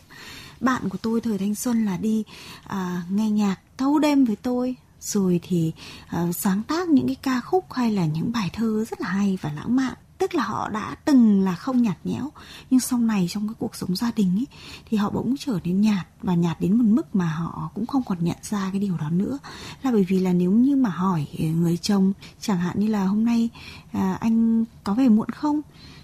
Bạn 0.60 0.90
của 0.90 0.98
tôi 0.98 1.22
thời 1.22 1.38
thanh 1.38 1.56
xuân 1.56 1.86
là 1.86 1.98
đi 1.98 2.24
à, 2.64 3.04
nghe 3.10 3.30
nhạc 3.30 3.58
thâu 3.78 4.00
đêm 4.00 4.26
với 4.26 4.36
tôi. 4.36 4.76
Rồi 5.02 5.40
thì 5.44 5.74
uh, 6.06 6.36
sáng 6.36 6.64
tác 6.64 6.90
những 6.90 7.08
cái 7.08 7.16
ca 7.16 7.42
khúc 7.42 7.74
hay 7.74 7.92
là 7.92 8.06
những 8.06 8.32
bài 8.32 8.50
thơ 8.54 8.86
rất 8.90 9.02
là 9.02 9.08
hay 9.08 9.38
và 9.42 9.52
lãng 9.54 9.76
mạn 9.76 9.94
tức 10.28 10.36
là 10.36 10.44
họ 10.44 10.70
đã 10.70 10.96
từng 11.06 11.42
là 11.42 11.56
không 11.56 11.82
nhạt 11.82 11.98
nhẽo 12.04 12.32
nhưng 12.70 12.80
sau 12.80 13.00
này 13.00 13.28
trong 13.30 13.48
cái 13.48 13.56
cuộc 13.60 13.76
sống 13.76 13.96
gia 13.96 14.12
đình 14.16 14.40
ấy 14.40 14.48
thì 14.90 14.98
họ 14.98 15.10
bỗng 15.10 15.36
trở 15.40 15.60
nên 15.64 15.82
nhạt 15.82 16.08
và 16.22 16.36
nhạt 16.36 16.62
đến 16.62 16.78
một 16.78 16.84
mức 16.88 17.16
mà 17.16 17.26
họ 17.26 17.72
cũng 17.74 17.86
không 17.86 18.04
còn 18.04 18.24
nhận 18.24 18.38
ra 18.42 18.70
cái 18.72 18.80
điều 18.80 18.98
đó 18.98 19.10
nữa. 19.10 19.40
Là 19.84 19.92
bởi 19.92 20.04
vì 20.04 20.20
là 20.20 20.34
nếu 20.34 20.52
như 20.52 20.76
mà 20.76 20.90
hỏi 20.90 21.28
ờ, 21.40 21.46
người 21.46 21.78
chồng 21.78 22.14
chẳng 22.42 22.58
hạn 22.58 22.80
như 22.80 22.88
là 22.88 23.06
hôm 23.06 23.26
nay 23.26 23.50
à, 23.92 24.18
anh 24.20 24.66
có 24.84 24.94
về 24.94 25.10
muộn 25.10 25.30
không 25.30 25.62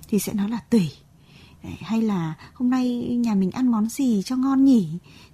thì 0.07 0.19
sẽ 0.19 0.33
nói 0.33 0.49
là 0.49 0.59
tùy. 0.69 0.91
Hay 1.81 2.01
là 2.01 2.33
hôm 2.53 2.69
nay 2.69 3.07
nhà 3.07 3.35
mình 3.35 3.51
ăn 3.51 3.67
món 3.67 3.89
gì 3.89 4.21
cho 4.25 4.35
ngon 4.35 4.65
nhỉ 4.65 4.89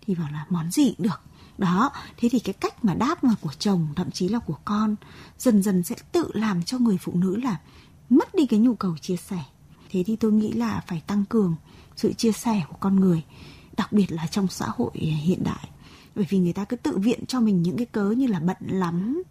thì 0.06 0.16
bảo 0.16 0.30
là 0.32 0.46
món 0.50 0.72
gì 0.72 0.94
cũng 0.98 1.08
được. 1.08 1.22
Đó 1.58 1.92
thế 2.18 2.30
thì 2.30 2.40
cái 2.40 2.54
cách 2.54 2.86
mà 2.86 2.94
đáp 2.94 3.24
mà 3.24 3.34
của 3.42 3.54
chồng 3.60 3.88
thậm 3.96 4.12
chí 4.12 4.28
là 4.28 4.40
của 4.40 4.58
con 4.66 4.96
dần 5.38 5.64
dần 5.64 5.84
sẽ 5.84 5.96
tự 6.12 6.32
làm 6.34 6.64
cho 6.64 6.78
người 6.78 6.98
phụ 6.98 7.14
nữ 7.16 7.36
là 7.36 7.58
mất 8.10 8.36
đi 8.36 8.46
cái 8.46 8.60
nhu 8.60 8.76
cầu 8.76 8.98
chia 8.98 9.16
sẻ. 9.16 9.40
Thế 9.90 10.04
thì 10.06 10.16
tôi 10.16 10.32
nghĩ 10.32 10.52
là 10.52 10.84
phải 10.88 11.02
tăng 11.08 11.26
cường 11.26 11.56
sự 11.96 12.14
chia 12.14 12.32
sẻ 12.32 12.62
của 12.70 12.78
con 12.80 13.00
người 13.00 13.24
đặc 13.78 13.94
biệt 13.94 14.12
là 14.12 14.28
trong 14.28 14.48
xã 14.48 14.66
hội 14.78 14.92
hiện 14.98 15.44
đại. 15.44 15.70
Bởi 16.16 16.26
vì 16.30 16.38
người 16.40 16.54
ta 16.54 16.66
cứ 16.66 16.76
tự 16.76 16.98
viện 16.98 17.26
cho 17.26 17.40
mình 17.40 17.64
những 17.64 17.78
cái 17.78 17.86
cớ 17.86 18.12
như 18.12 18.28
là 18.28 18.40
bận 18.40 18.58
lắm 18.62 19.24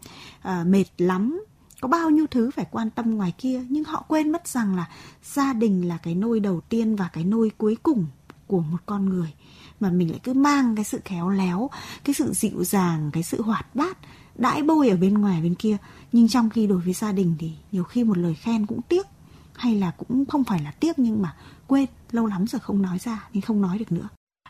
à, 0.43 0.65
mệt 0.67 0.85
lắm 0.99 1.45
có 1.81 1.89
bao 1.89 2.11
nhiêu 2.11 2.27
thứ 2.31 2.51
phải 2.51 2.67
quan 2.71 2.91
tâm 2.91 3.11
ngoài 3.15 3.33
kia. 3.39 3.65
Nhưng 3.69 3.85
họ 3.85 4.05
quên 4.09 4.33
mất 4.33 4.49
rằng 4.49 4.77
là 4.77 4.89
gia 5.23 5.53
đình 5.53 5.89
là 5.89 5.97
cái 5.97 6.14
nôi 6.14 6.41
đầu 6.41 6.61
tiên 6.61 6.97
và 6.97 7.09
cái 7.12 7.25
nôi 7.25 7.50
cuối 7.59 7.76
cùng 7.83 8.07
của 8.47 8.61
một 8.61 8.79
con 8.87 9.09
người. 9.09 9.33
Mà 9.81 9.91
mình 9.91 10.11
lại 10.11 10.21
cứ 10.23 10.35
mang 10.35 10.76
cái 10.76 10.85
sự 10.85 11.00
khéo 11.05 11.29
léo 11.29 11.71
cái 12.05 12.14
sự 12.14 12.33
dịu 12.33 12.64
dàng 12.64 13.11
cái 13.12 13.23
sự 13.23 13.43
hoạt 13.43 13.75
bát 13.75 13.99
đãi 14.38 14.62
bôi 14.62 14.88
ở 14.88 14.97
bên 14.97 15.14
ngoài 15.14 15.40
bên 15.42 15.54
kia 15.54 15.76
nhưng 16.12 16.28
trong 16.28 16.50
khi 16.50 16.66
đối 16.66 16.78
với 16.78 16.92
gia 16.92 17.12
đình 17.12 17.35
thì 17.38 17.52
nhiều 17.73 17.85
khi 17.85 18.04
một 18.04 18.18
lời 18.18 18.35
khen 18.35 18.66
cũng 18.66 18.80
tiếc 18.88 19.07
hay 19.54 19.75
là 19.75 19.90
cũng 19.90 20.25
không 20.26 20.45
phải 20.45 20.62
là 20.62 20.71
tiếc 20.71 20.99
nhưng 20.99 21.23
mà 21.23 21.37
quên 21.66 21.87
lâu 22.11 22.26
lắm 22.26 22.47
rồi 22.47 22.61
không 22.61 22.83
nói 22.83 22.99
ra 22.99 23.28
nên 23.33 23.40
không 23.40 23.62
nói 23.62 23.78
được 23.78 23.92
nữa 23.92 24.09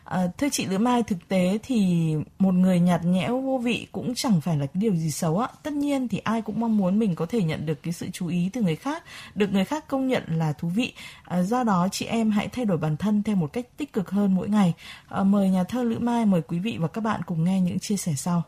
À, 0.09 0.27
thưa 0.37 0.47
chị 0.51 0.65
Lữ 0.65 0.77
Mai, 0.77 1.03
thực 1.03 1.27
tế 1.27 1.57
thì 1.63 2.13
một 2.39 2.53
người 2.53 2.79
nhạt 2.79 3.05
nhẽo 3.05 3.41
vô 3.41 3.57
vị 3.57 3.87
cũng 3.91 4.15
chẳng 4.15 4.41
phải 4.41 4.57
là 4.57 4.65
cái 4.65 4.81
điều 4.81 4.95
gì 4.95 5.11
xấu 5.11 5.39
ạ. 5.39 5.47
Tất 5.63 5.73
nhiên 5.73 6.07
thì 6.07 6.17
ai 6.17 6.41
cũng 6.41 6.59
mong 6.59 6.77
muốn 6.77 6.99
mình 6.99 7.15
có 7.15 7.25
thể 7.25 7.43
nhận 7.43 7.65
được 7.65 7.83
cái 7.83 7.93
sự 7.93 8.07
chú 8.13 8.27
ý 8.27 8.49
từ 8.53 8.61
người 8.61 8.75
khác, 8.75 9.03
được 9.35 9.53
người 9.53 9.65
khác 9.65 9.87
công 9.87 10.07
nhận 10.07 10.23
là 10.27 10.53
thú 10.53 10.67
vị. 10.75 10.93
À, 11.23 11.43
do 11.43 11.63
đó 11.63 11.87
chị 11.91 12.05
em 12.05 12.31
hãy 12.31 12.47
thay 12.47 12.65
đổi 12.65 12.77
bản 12.77 12.97
thân 12.97 13.23
theo 13.23 13.35
một 13.35 13.53
cách 13.53 13.65
tích 13.77 13.93
cực 13.93 14.09
hơn 14.09 14.35
mỗi 14.35 14.49
ngày. 14.49 14.73
À, 15.07 15.23
mời 15.23 15.49
nhà 15.49 15.63
thơ 15.63 15.83
Lữ 15.83 15.99
Mai, 15.99 16.25
mời 16.25 16.41
quý 16.41 16.59
vị 16.59 16.77
và 16.79 16.87
các 16.87 17.01
bạn 17.01 17.21
cùng 17.25 17.43
nghe 17.43 17.61
những 17.61 17.79
chia 17.79 17.97
sẻ 17.97 18.13
sau. 18.17 18.43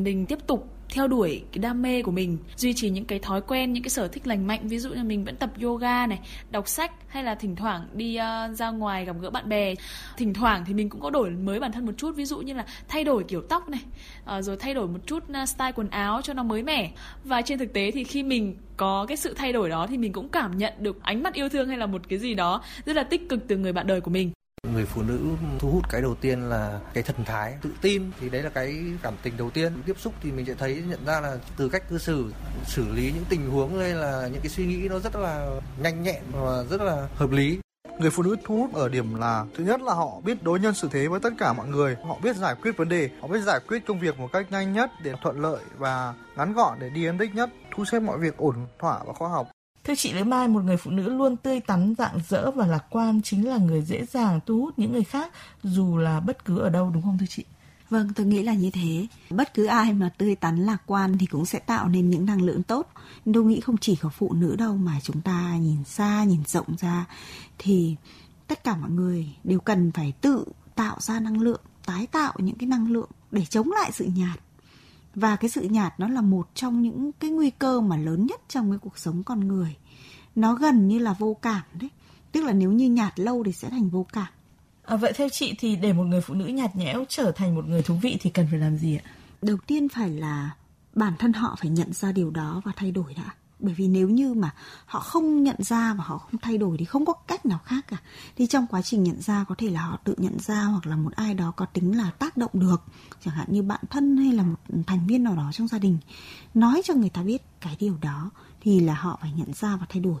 Mình 0.00 0.26
tiếp 0.26 0.38
tục 0.46 0.72
theo 0.88 1.08
đuổi 1.08 1.44
cái 1.52 1.58
đam 1.58 1.82
mê 1.82 2.02
của 2.02 2.10
mình 2.10 2.38
duy 2.56 2.74
trì 2.74 2.90
những 2.90 3.04
cái 3.04 3.18
thói 3.18 3.40
quen 3.40 3.72
những 3.72 3.82
cái 3.82 3.90
sở 3.90 4.08
thích 4.08 4.26
lành 4.26 4.46
mạnh. 4.46 4.68
Ví 4.68 4.78
dụ 4.78 4.90
như 4.90 5.04
mình 5.04 5.24
vẫn 5.24 5.36
tập 5.36 5.50
yoga 5.62 6.06
này 6.06 6.18
đọc 6.50 6.68
sách 6.68 6.92
hay 7.08 7.24
là 7.24 7.34
thỉnh 7.34 7.56
thoảng 7.56 7.88
đi 7.92 8.18
uh, 8.18 8.56
ra 8.56 8.70
ngoài 8.70 9.04
gặp 9.04 9.16
gỡ 9.20 9.30
bạn 9.30 9.48
bè. 9.48 9.74
Thỉnh 10.16 10.34
thoảng 10.34 10.64
thì 10.66 10.74
mình 10.74 10.88
cũng 10.88 11.00
có 11.00 11.10
đổi 11.10 11.30
mới 11.30 11.60
bản 11.60 11.72
thân 11.72 11.86
một 11.86 11.92
chút. 11.96 12.16
Ví 12.16 12.24
dụ 12.24 12.38
như 12.38 12.54
là 12.54 12.66
thay 12.88 13.04
đổi 13.04 13.24
kiểu 13.24 13.42
tóc 13.42 13.68
này 13.68 13.80
uh, 14.38 14.44
rồi 14.44 14.56
thay 14.56 14.74
đổi 14.74 14.88
một 14.88 14.98
chút 15.06 15.24
uh, 15.42 15.48
style 15.48 15.72
quần 15.72 15.88
áo 15.88 16.22
cho 16.22 16.32
nó 16.32 16.42
mới 16.42 16.62
mẻ. 16.62 16.90
Và 17.24 17.42
trên 17.42 17.58
thực 17.58 17.72
tế 17.72 17.90
thì 17.90 18.04
khi 18.04 18.22
mình 18.22 18.56
có 18.76 19.06
cái 19.08 19.16
sự 19.16 19.34
thay 19.36 19.52
đổi 19.52 19.68
đó 19.68 19.86
thì 19.86 19.98
mình 19.98 20.12
cũng 20.12 20.28
cảm 20.28 20.58
nhận 20.58 20.72
được 20.78 21.02
ánh 21.02 21.22
mắt 21.22 21.34
yêu 21.34 21.48
thương 21.48 21.68
hay 21.68 21.78
là 21.78 21.86
một 21.86 22.02
cái 22.08 22.18
gì 22.18 22.34
đó 22.34 22.62
rất 22.86 22.96
là 22.96 23.02
tích 23.02 23.28
cực 23.28 23.48
từ 23.48 23.56
người 23.56 23.72
bạn 23.72 23.86
đời 23.86 24.00
của 24.00 24.10
mình 24.10 24.30
người 24.72 24.86
phụ 24.86 25.02
nữ 25.02 25.20
thu 25.58 25.70
hút 25.70 25.84
cái 25.90 26.02
đầu 26.02 26.14
tiên 26.14 26.40
là 26.40 26.80
cái 26.94 27.02
thần 27.02 27.24
thái 27.24 27.54
tự 27.62 27.70
tin. 27.80 28.10
Thì 28.20 28.28
đấy 28.28 28.42
là 28.42 28.50
cái 28.50 28.84
cảm 29.02 29.14
tình 29.22 29.36
đầu 29.36 29.50
tiên. 29.50 29.82
Tiếp 29.86 29.96
xúc 29.98 30.12
thì 30.22 30.32
mình 30.32 30.46
sẽ 30.46 30.54
thấy 30.54 30.82
nhận 30.88 31.06
ra 31.06 31.20
là 31.20 31.38
từ 31.56 31.68
cách 31.68 31.88
cư 31.88 31.98
xử 31.98 32.32
xử 32.66 32.88
lý 32.92 33.12
những 33.12 33.24
tình 33.28 33.50
huống 33.50 33.78
hay 33.78 33.94
là 33.94 34.28
những 34.32 34.40
cái 34.42 34.50
suy 34.50 34.66
nghĩ 34.66 34.88
nó 34.88 34.98
rất 34.98 35.16
là 35.16 35.50
nhanh 35.78 36.02
nhẹn 36.02 36.22
và 36.32 36.64
rất 36.70 36.80
là 36.80 37.08
hợp 37.14 37.30
lý. 37.30 37.58
Người 37.98 38.10
phụ 38.10 38.22
nữ 38.22 38.36
thu 38.44 38.56
hút 38.56 38.74
ở 38.74 38.88
điểm 38.88 39.14
là 39.14 39.44
thứ 39.56 39.64
nhất 39.64 39.80
là 39.80 39.94
họ 39.94 40.20
biết 40.24 40.42
đối 40.42 40.60
nhân 40.60 40.74
xử 40.74 40.88
thế 40.92 41.08
với 41.08 41.20
tất 41.20 41.32
cả 41.38 41.52
mọi 41.52 41.68
người, 41.68 41.96
họ 42.04 42.18
biết 42.22 42.36
giải 42.36 42.54
quyết 42.62 42.76
vấn 42.76 42.88
đề, 42.88 43.10
họ 43.20 43.28
biết 43.28 43.42
giải 43.42 43.60
quyết 43.68 43.86
công 43.86 44.00
việc 44.00 44.18
một 44.18 44.28
cách 44.32 44.46
nhanh 44.50 44.72
nhất 44.72 44.90
để 45.02 45.12
thuận 45.22 45.40
lợi 45.40 45.60
và 45.78 46.14
ngắn 46.36 46.52
gọn 46.52 46.78
để 46.80 46.90
đi 46.90 47.02
đến 47.02 47.18
đích 47.18 47.34
nhất, 47.34 47.50
thu 47.76 47.84
xếp 47.84 48.00
mọi 48.00 48.18
việc 48.18 48.36
ổn 48.36 48.66
thỏa 48.78 48.98
và 49.06 49.12
khoa 49.12 49.28
học. 49.28 49.48
Thưa 49.86 49.94
chị 49.94 50.12
Lữ 50.12 50.24
Mai, 50.24 50.48
một 50.48 50.64
người 50.64 50.76
phụ 50.76 50.90
nữ 50.90 51.08
luôn 51.08 51.36
tươi 51.36 51.60
tắn, 51.60 51.94
dạng 51.98 52.20
dỡ 52.28 52.50
và 52.50 52.66
lạc 52.66 52.84
quan 52.90 53.22
chính 53.22 53.48
là 53.48 53.56
người 53.56 53.82
dễ 53.82 54.04
dàng 54.04 54.40
thu 54.46 54.60
hút 54.60 54.78
những 54.78 54.92
người 54.92 55.04
khác 55.04 55.32
dù 55.62 55.96
là 55.96 56.20
bất 56.20 56.44
cứ 56.44 56.58
ở 56.58 56.70
đâu 56.70 56.90
đúng 56.94 57.02
không 57.02 57.18
thưa 57.18 57.26
chị? 57.28 57.44
Vâng, 57.90 58.08
tôi 58.14 58.26
nghĩ 58.26 58.42
là 58.42 58.54
như 58.54 58.70
thế. 58.70 59.06
Bất 59.30 59.54
cứ 59.54 59.66
ai 59.66 59.92
mà 59.92 60.10
tươi 60.18 60.34
tắn 60.34 60.56
lạc 60.56 60.82
quan 60.86 61.18
thì 61.18 61.26
cũng 61.26 61.46
sẽ 61.46 61.58
tạo 61.58 61.88
nên 61.88 62.10
những 62.10 62.26
năng 62.26 62.42
lượng 62.42 62.62
tốt. 62.62 62.90
Tôi 63.34 63.44
nghĩ 63.44 63.60
không 63.60 63.76
chỉ 63.76 63.96
có 63.96 64.08
phụ 64.08 64.32
nữ 64.32 64.56
đâu 64.56 64.76
mà 64.76 65.00
chúng 65.02 65.20
ta 65.20 65.56
nhìn 65.56 65.84
xa, 65.84 66.24
nhìn 66.24 66.42
rộng 66.46 66.76
ra 66.78 67.06
thì 67.58 67.96
tất 68.46 68.64
cả 68.64 68.76
mọi 68.76 68.90
người 68.90 69.28
đều 69.44 69.60
cần 69.60 69.92
phải 69.92 70.12
tự 70.20 70.44
tạo 70.74 70.96
ra 71.00 71.20
năng 71.20 71.40
lượng, 71.40 71.60
tái 71.86 72.06
tạo 72.06 72.34
những 72.38 72.56
cái 72.58 72.68
năng 72.68 72.92
lượng 72.92 73.10
để 73.30 73.44
chống 73.44 73.70
lại 73.72 73.90
sự 73.92 74.04
nhạt. 74.04 74.38
Và 75.16 75.36
cái 75.36 75.50
sự 75.50 75.62
nhạt 75.62 76.00
nó 76.00 76.08
là 76.08 76.20
một 76.20 76.48
trong 76.54 76.82
những 76.82 77.12
cái 77.12 77.30
nguy 77.30 77.50
cơ 77.50 77.80
mà 77.80 77.96
lớn 77.96 78.26
nhất 78.26 78.40
trong 78.48 78.70
cái 78.70 78.78
cuộc 78.78 78.98
sống 78.98 79.22
con 79.22 79.48
người. 79.48 79.76
Nó 80.34 80.54
gần 80.54 80.88
như 80.88 80.98
là 80.98 81.12
vô 81.12 81.36
cảm 81.42 81.62
đấy. 81.80 81.90
Tức 82.32 82.44
là 82.44 82.52
nếu 82.52 82.72
như 82.72 82.90
nhạt 82.90 83.20
lâu 83.20 83.42
thì 83.46 83.52
sẽ 83.52 83.70
thành 83.70 83.88
vô 83.88 84.06
cảm 84.12 84.26
À, 84.86 84.96
vậy 84.96 85.12
theo 85.16 85.28
chị 85.28 85.54
thì 85.58 85.76
để 85.76 85.92
một 85.92 86.04
người 86.04 86.20
phụ 86.20 86.34
nữ 86.34 86.46
nhạt 86.46 86.76
nhẽo 86.76 87.04
trở 87.08 87.32
thành 87.32 87.54
một 87.54 87.64
người 87.66 87.82
thú 87.82 87.94
vị 88.02 88.16
thì 88.20 88.30
cần 88.30 88.46
phải 88.50 88.58
làm 88.58 88.76
gì 88.76 88.96
ạ? 88.96 89.10
Đầu 89.42 89.56
tiên 89.66 89.88
phải 89.88 90.10
là 90.10 90.50
bản 90.94 91.12
thân 91.18 91.32
họ 91.32 91.56
phải 91.60 91.70
nhận 91.70 91.92
ra 91.92 92.12
điều 92.12 92.30
đó 92.30 92.60
và 92.64 92.72
thay 92.76 92.90
đổi 92.90 93.14
đã. 93.14 93.34
Bởi 93.58 93.74
vì 93.74 93.88
nếu 93.88 94.08
như 94.08 94.34
mà 94.34 94.54
họ 94.86 95.00
không 95.00 95.42
nhận 95.42 95.56
ra 95.58 95.94
và 95.94 96.04
họ 96.04 96.18
không 96.18 96.40
thay 96.40 96.58
đổi 96.58 96.76
thì 96.78 96.84
không 96.84 97.06
có 97.06 97.12
cách 97.12 97.46
nào 97.46 97.58
khác 97.64 97.84
cả. 97.88 97.96
Thì 98.36 98.46
trong 98.46 98.66
quá 98.66 98.82
trình 98.82 99.02
nhận 99.02 99.20
ra 99.20 99.44
có 99.48 99.54
thể 99.58 99.70
là 99.70 99.80
họ 99.80 99.98
tự 100.04 100.14
nhận 100.18 100.38
ra 100.38 100.62
hoặc 100.62 100.86
là 100.86 100.96
một 100.96 101.12
ai 101.16 101.34
đó 101.34 101.52
có 101.56 101.66
tính 101.66 101.98
là 101.98 102.10
tác 102.10 102.36
động 102.36 102.50
được. 102.52 102.82
Chẳng 103.24 103.34
hạn 103.34 103.46
như 103.50 103.62
bạn 103.62 103.80
thân 103.90 104.16
hay 104.16 104.32
là 104.32 104.42
một 104.42 104.56
thành 104.86 105.06
viên 105.06 105.24
nào 105.24 105.36
đó 105.36 105.50
trong 105.52 105.68
gia 105.68 105.78
đình. 105.78 105.98
Nói 106.54 106.82
cho 106.84 106.94
người 106.94 107.10
ta 107.10 107.22
biết 107.22 107.42
cái 107.60 107.76
điều 107.80 107.96
đó 108.00 108.30
thì 108.60 108.80
là 108.80 108.94
họ 108.94 109.18
phải 109.20 109.32
nhận 109.36 109.52
ra 109.52 109.76
và 109.76 109.86
thay 109.88 110.00
đổi. 110.00 110.20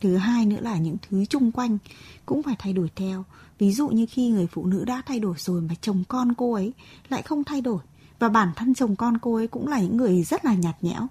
Thứ 0.00 0.16
hai 0.16 0.46
nữa 0.46 0.60
là 0.60 0.76
những 0.76 0.96
thứ 1.08 1.24
chung 1.24 1.52
quanh 1.52 1.78
cũng 2.26 2.42
phải 2.42 2.56
thay 2.58 2.72
đổi 2.72 2.90
theo. 2.96 3.24
Ví 3.58 3.72
dụ 3.72 3.88
như 3.88 4.06
khi 4.10 4.28
người 4.28 4.46
phụ 4.46 4.66
nữ 4.66 4.84
đã 4.84 5.02
thay 5.06 5.20
đổi 5.20 5.34
rồi 5.38 5.60
mà 5.60 5.74
chồng 5.80 6.04
con 6.08 6.34
cô 6.34 6.52
ấy 6.52 6.72
lại 7.08 7.22
không 7.22 7.44
thay 7.44 7.60
đổi, 7.60 7.82
và 8.18 8.28
bản 8.28 8.52
thân 8.56 8.74
chồng 8.74 8.96
con 8.96 9.18
cô 9.18 9.34
ấy 9.34 9.48
cũng 9.48 9.68
là 9.68 9.80
những 9.80 9.96
người 9.96 10.22
rất 10.22 10.44
là 10.44 10.54
nhạt 10.54 10.76
nhẽo. 10.84 11.06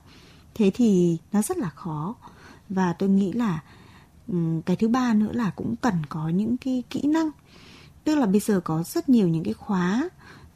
Thế 0.60 0.72
thì 0.74 1.18
nó 1.32 1.42
rất 1.42 1.58
là 1.58 1.70
khó. 1.70 2.16
Và 2.70 2.94
tôi 2.94 3.10
nghĩ 3.10 3.32
là 3.32 3.64
cái 4.66 4.76
thứ 4.76 4.88
ba 4.88 5.14
nữa 5.14 5.32
là 5.32 5.50
cũng 5.50 5.76
cần 5.76 6.06
có 6.10 6.30
những 6.30 6.58
cái 6.58 6.84
kỹ 6.90 7.02
năng. 7.02 7.30
Tức 8.04 8.16
là 8.16 8.26
bây 8.26 8.40
giờ 8.40 8.60
có 8.60 8.84
rất 8.84 9.10
nhiều 9.10 9.28
những 9.28 9.44
cái 9.44 9.54
khóa 9.54 10.10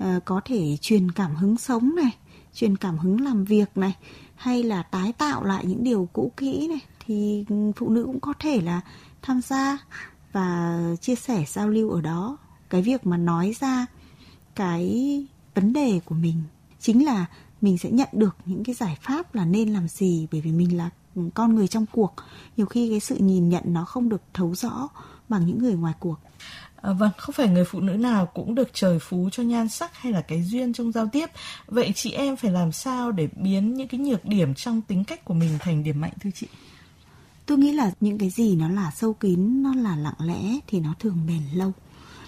uh, 0.03 0.25
có 0.25 0.41
thể 0.45 0.77
truyền 0.81 1.11
cảm 1.11 1.35
hứng 1.35 1.57
sống 1.57 1.95
này, 1.95 2.11
truyền 2.53 2.77
cảm 2.77 2.97
hứng 2.97 3.21
làm 3.21 3.45
việc 3.45 3.77
này 3.77 3.95
hay 4.35 4.63
là 4.63 4.83
tái 4.83 5.13
tạo 5.13 5.43
lại 5.43 5.65
những 5.65 5.83
điều 5.83 6.09
cũ 6.13 6.31
kỹ 6.37 6.67
này. 6.67 6.81
Thì 7.05 7.45
phụ 7.75 7.89
nữ 7.89 8.03
cũng 8.05 8.19
có 8.19 8.33
thể 8.39 8.61
là 8.61 8.81
tham 9.21 9.41
gia 9.41 9.77
và 10.31 10.79
chia 11.01 11.15
sẻ 11.15 11.45
giao 11.47 11.69
lưu 11.69 11.89
ở 11.89 12.01
đó. 12.01 12.37
Cái 12.69 12.81
việc 12.81 13.05
mà 13.05 13.17
nói 13.17 13.55
ra 13.59 13.85
cái 14.55 15.25
vấn 15.55 15.73
đề 15.73 15.99
của 16.05 16.15
mình 16.15 16.43
chính 16.79 17.05
là 17.05 17.25
mình 17.63 17.77
sẽ 17.77 17.91
nhận 17.91 18.09
được 18.11 18.35
những 18.45 18.63
cái 18.63 18.75
giải 18.75 18.97
pháp 19.01 19.35
là 19.35 19.45
nên 19.45 19.73
làm 19.73 19.87
gì 19.87 20.27
bởi 20.31 20.41
vì 20.41 20.51
mình 20.51 20.77
là 20.77 20.89
con 21.33 21.55
người 21.55 21.67
trong 21.67 21.85
cuộc 21.91 22.13
nhiều 22.57 22.65
khi 22.65 22.89
cái 22.89 22.99
sự 22.99 23.15
nhìn 23.15 23.49
nhận 23.49 23.63
nó 23.65 23.85
không 23.85 24.09
được 24.09 24.21
thấu 24.33 24.55
rõ 24.55 24.89
bằng 25.29 25.45
những 25.45 25.59
người 25.59 25.73
ngoài 25.73 25.93
cuộc 25.99 26.19
À, 26.75 26.93
vâng, 26.93 27.11
không 27.17 27.33
phải 27.33 27.47
người 27.47 27.65
phụ 27.65 27.79
nữ 27.79 27.93
nào 27.93 28.25
cũng 28.25 28.55
được 28.55 28.69
trời 28.73 28.99
phú 28.99 29.29
cho 29.31 29.43
nhan 29.43 29.69
sắc 29.69 29.97
hay 29.97 30.11
là 30.11 30.21
cái 30.21 30.43
duyên 30.43 30.73
trong 30.73 30.91
giao 30.91 31.07
tiếp. 31.11 31.29
Vậy 31.67 31.91
chị 31.95 32.11
em 32.11 32.35
phải 32.35 32.51
làm 32.51 32.71
sao 32.71 33.11
để 33.11 33.27
biến 33.35 33.73
những 33.73 33.87
cái 33.87 33.99
nhược 33.99 34.25
điểm 34.25 34.53
trong 34.53 34.81
tính 34.81 35.03
cách 35.03 35.25
của 35.25 35.33
mình 35.33 35.57
thành 35.59 35.83
điểm 35.83 36.01
mạnh 36.01 36.13
thưa 36.19 36.29
chị? 36.35 36.47
tôi 37.45 37.57
nghĩ 37.57 37.71
là 37.71 37.91
những 37.99 38.17
cái 38.17 38.29
gì 38.29 38.55
nó 38.55 38.69
là 38.69 38.91
sâu 38.91 39.13
kín 39.13 39.63
nó 39.63 39.75
là 39.75 39.95
lặng 39.95 40.13
lẽ 40.19 40.59
thì 40.67 40.79
nó 40.79 40.93
thường 40.99 41.17
bền 41.27 41.41
lâu 41.53 41.71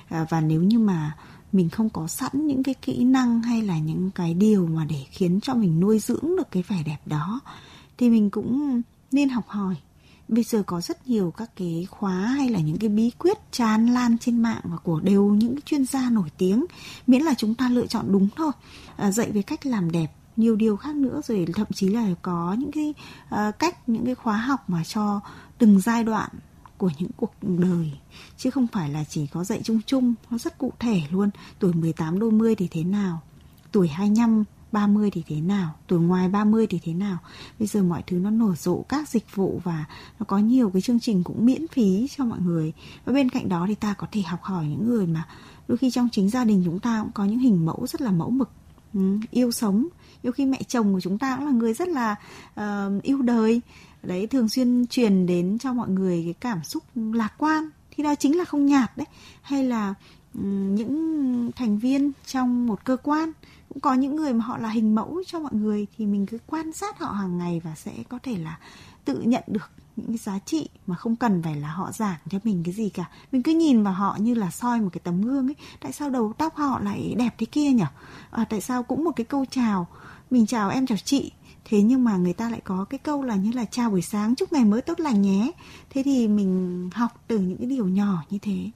à, 0.10 0.26
và 0.30 0.42
nếu 0.42 0.64
như 0.64 0.80
mà 0.80 1.12
mình 1.52 1.70
không 1.70 1.90
có 1.90 2.08
sẵn 2.08 2.48
những 2.48 2.64
cái 2.64 2.76
kỹ 2.82 3.04
năng 3.04 3.42
hay 3.42 3.62
là 3.62 3.80
những 3.80 4.12
cái 4.16 4.34
điều 4.34 4.68
mà 4.68 4.86
để 4.86 5.06
khiến 5.12 5.40
cho 5.42 5.54
mình 5.54 5.80
nuôi 5.80 6.00
dưỡng 6.00 6.36
được 6.38 6.52
cái 6.52 6.64
vẻ 6.68 6.84
đẹp 6.86 7.00
đó 7.06 7.40
thì 7.98 8.10
mình 8.10 8.30
cũng 8.30 8.82
nên 9.12 9.30
học 9.30 9.48
hỏi. 9.48 9.76
Bây 10.28 10.44
giờ 10.44 10.64
có 10.66 10.82
rất 10.82 11.08
nhiều 11.08 11.34
các 11.38 11.52
cái 11.56 11.88
khóa 11.92 12.14
hay 12.14 12.50
là 12.50 12.60
những 12.60 12.78
cái 12.78 12.90
bí 12.90 13.10
quyết 13.10 13.52
tràn 13.52 13.88
lan 13.88 14.18
trên 14.18 14.42
mạng 14.42 14.62
và 14.64 14.78
của 14.78 15.00
đều 15.00 15.26
những 15.26 15.62
chuyên 15.62 15.86
gia 15.86 16.10
nổi 16.10 16.30
tiếng 16.38 16.66
miễn 17.08 17.22
là 17.22 17.34
chúng 17.34 17.56
ta 17.56 17.70
lựa 17.70 17.88
chọn 17.88 18.06
đúng 18.12 18.28
thôi. 18.36 18.52
À, 18.96 19.12
dạy 19.12 19.32
về 19.32 19.42
cách 19.42 19.66
làm 19.66 19.92
đẹp 19.92 20.12
nhiều 20.36 20.56
điều 20.56 20.78
khác 20.78 20.96
nữa 20.96 21.22
rồi 21.26 21.46
thậm 21.54 21.68
chí 21.74 21.90
là 21.90 22.08
có 22.22 22.56
những 22.60 22.72
cái 22.72 22.94
uh, 23.36 23.60
cách 23.60 23.90
những 23.90 24.06
cái 24.06 24.16
khóa 24.16 24.38
học 24.38 24.70
mà 24.70 24.84
cho 24.84 25.20
từng 25.58 25.80
giai 25.80 26.04
đoạn 26.04 26.30
của 26.78 26.92
những 27.00 27.12
cuộc 27.18 27.34
đời 27.42 27.92
chứ 28.38 28.50
không 28.50 28.68
phải 28.68 28.90
là 28.90 29.04
chỉ 29.04 29.28
có 29.28 29.44
dạy 29.44 29.62
chung 29.64 29.80
chung 29.86 30.14
nó 30.30 30.38
rất 30.38 30.58
cụ 30.58 30.74
thể 30.80 31.02
luôn. 31.12 31.30
Tuổi 31.60 31.74
18 31.74 32.20
đôi 32.20 32.32
mươi 32.32 32.56
thì 32.56 32.68
thế 32.72 32.84
nào? 32.84 33.22
Tuổi 33.72 33.88
25 33.88 34.44
30 34.76 35.12
thì 35.12 35.24
thế 35.28 35.42
nào, 35.42 35.76
tuổi 35.88 36.00
ngoài 36.00 36.30
30 36.30 36.68
thì 36.68 36.80
thế 36.84 36.94
nào. 36.94 37.18
Bây 37.60 37.68
giờ 37.68 37.84
mọi 37.84 38.04
thứ 38.08 38.18
nó 38.18 38.30
nổi 38.30 38.56
rộ 38.56 38.82
các 38.90 39.10
dịch 39.10 39.36
vụ 39.36 39.62
và 39.64 39.86
nó 40.20 40.26
có 40.26 40.38
nhiều 40.38 40.70
cái 40.70 40.82
chương 40.82 41.00
trình 41.00 41.24
cũng 41.24 41.46
miễn 41.46 41.68
phí 41.68 42.08
cho 42.18 42.26
mọi 42.26 42.40
người. 42.40 42.74
Và 43.06 43.14
bên 43.14 43.30
cạnh 43.30 43.50
đó 43.50 43.66
thì 43.68 43.76
ta 43.76 43.94
có 43.94 44.08
thể 44.12 44.22
học 44.22 44.44
hỏi 44.44 44.66
những 44.66 44.90
người 44.90 45.08
mà 45.08 45.28
đôi 45.68 45.78
khi 45.78 45.92
trong 45.92 46.10
chính 46.12 46.30
gia 46.30 46.44
đình 46.44 46.62
chúng 46.66 46.80
ta 46.80 47.02
cũng 47.02 47.12
có 47.12 47.26
những 47.26 47.40
hình 47.40 47.66
mẫu 47.66 47.88
rất 47.88 48.02
là 48.02 48.12
mẫu 48.12 48.30
mực, 48.30 48.50
ừ, 48.94 49.00
yêu 49.32 49.52
sống. 49.52 49.88
Nhiều 50.24 50.32
khi 50.32 50.46
mẹ 50.46 50.64
chồng 50.68 50.94
của 50.94 51.02
chúng 51.02 51.18
ta 51.18 51.36
cũng 51.36 51.46
là 51.46 51.52
người 51.52 51.74
rất 51.74 51.88
là 51.88 52.16
uh, 52.60 53.04
yêu 53.04 53.22
đời 53.22 53.62
đấy 54.06 54.28
thường 54.28 54.50
xuyên 54.50 54.88
truyền 54.88 55.26
đến 55.26 55.58
cho 55.60 55.74
mọi 55.74 55.90
người 55.90 56.22
cái 56.26 56.34
cảm 56.34 56.64
xúc 56.64 56.84
lạc 56.96 57.34
quan. 57.38 57.70
Thì 57.92 58.04
đó 58.04 58.16
chính 58.16 58.38
là 58.38 58.46
không 58.46 58.66
nhạt 58.66 58.98
đấy. 58.98 59.08
Hay 59.42 59.64
là 59.64 59.94
những 60.34 61.52
thành 61.56 61.78
viên 61.78 62.12
trong 62.26 62.68
một 62.68 62.86
cơ 62.86 62.98
quan 63.04 63.32
cũng 63.70 63.80
có 63.80 63.94
những 63.94 64.16
người 64.16 64.34
mà 64.34 64.46
họ 64.46 64.58
là 64.58 64.70
hình 64.70 64.96
mẫu 64.96 65.24
cho 65.28 65.40
mọi 65.40 65.54
người 65.54 65.88
thì 65.98 66.06
mình 66.06 66.26
cứ 66.26 66.38
quan 66.48 66.74
sát 66.74 67.00
họ 67.00 67.12
hàng 67.12 67.38
ngày 67.38 67.62
và 67.64 67.76
sẽ 67.76 67.92
có 68.10 68.20
thể 68.24 68.38
là 68.38 68.60
tự 69.06 69.22
nhận 69.22 69.44
được 69.48 69.70
những 69.96 70.08
cái 70.08 70.18
giá 70.18 70.40
trị 70.46 70.70
mà 70.88 70.96
không 70.96 71.16
cần 71.16 71.44
phải 71.44 71.56
là 71.56 71.68
họ 71.72 71.92
giảng 71.92 72.20
cho 72.30 72.40
mình 72.44 72.62
cái 72.66 72.74
gì 72.74 72.90
cả. 72.90 73.06
Mình 73.32 73.44
cứ 73.44 73.52
nhìn 73.52 73.84
vào 73.84 73.94
họ 73.94 74.18
như 74.20 74.34
là 74.34 74.52
soi 74.52 74.82
một 74.82 74.90
cái 74.94 75.02
tấm 75.04 75.22
gương 75.22 75.48
ấy. 75.48 75.56
Tại 75.82 75.92
sao 75.92 76.10
đầu 76.10 76.34
tóc 76.38 76.56
họ 76.56 76.80
lại 76.80 77.16
đẹp 77.18 77.36
thế 77.38 77.46
kia 77.46 77.72
nhỉ 77.72 77.84
à, 78.32 78.46
tại 78.50 78.62
sao 78.62 78.84
cũng 78.84 79.04
một 79.04 79.12
cái 79.16 79.26
câu 79.26 79.46
chào 79.52 79.88
mình 80.32 80.46
chào 80.46 80.70
em 80.70 80.88
chào 80.88 80.98
chị 80.98 81.32
thế 81.66 81.82
nhưng 81.82 82.04
mà 82.04 82.18
người 82.18 82.34
ta 82.34 82.50
lại 82.50 82.62
có 82.64 82.86
cái 82.90 82.98
câu 82.98 83.24
là 83.24 83.36
như 83.36 83.52
là 83.52 83.66
chào 83.66 83.90
buổi 83.90 84.02
sáng, 84.02 84.36
chúc 84.36 84.54
ngày 84.54 84.66
mới 84.66 84.82
tốt 84.82 85.00
lành 85.00 85.22
nhé. 85.22 85.52
Thế 85.90 86.04
thì 86.04 86.28
mình 86.28 86.90
học 86.94 87.12
từ 87.28 87.40
những 87.40 87.58
cái 87.58 87.68
điều 87.68 87.88
nhỏ 87.88 88.24
như 88.30 88.38
thế. 88.42 88.72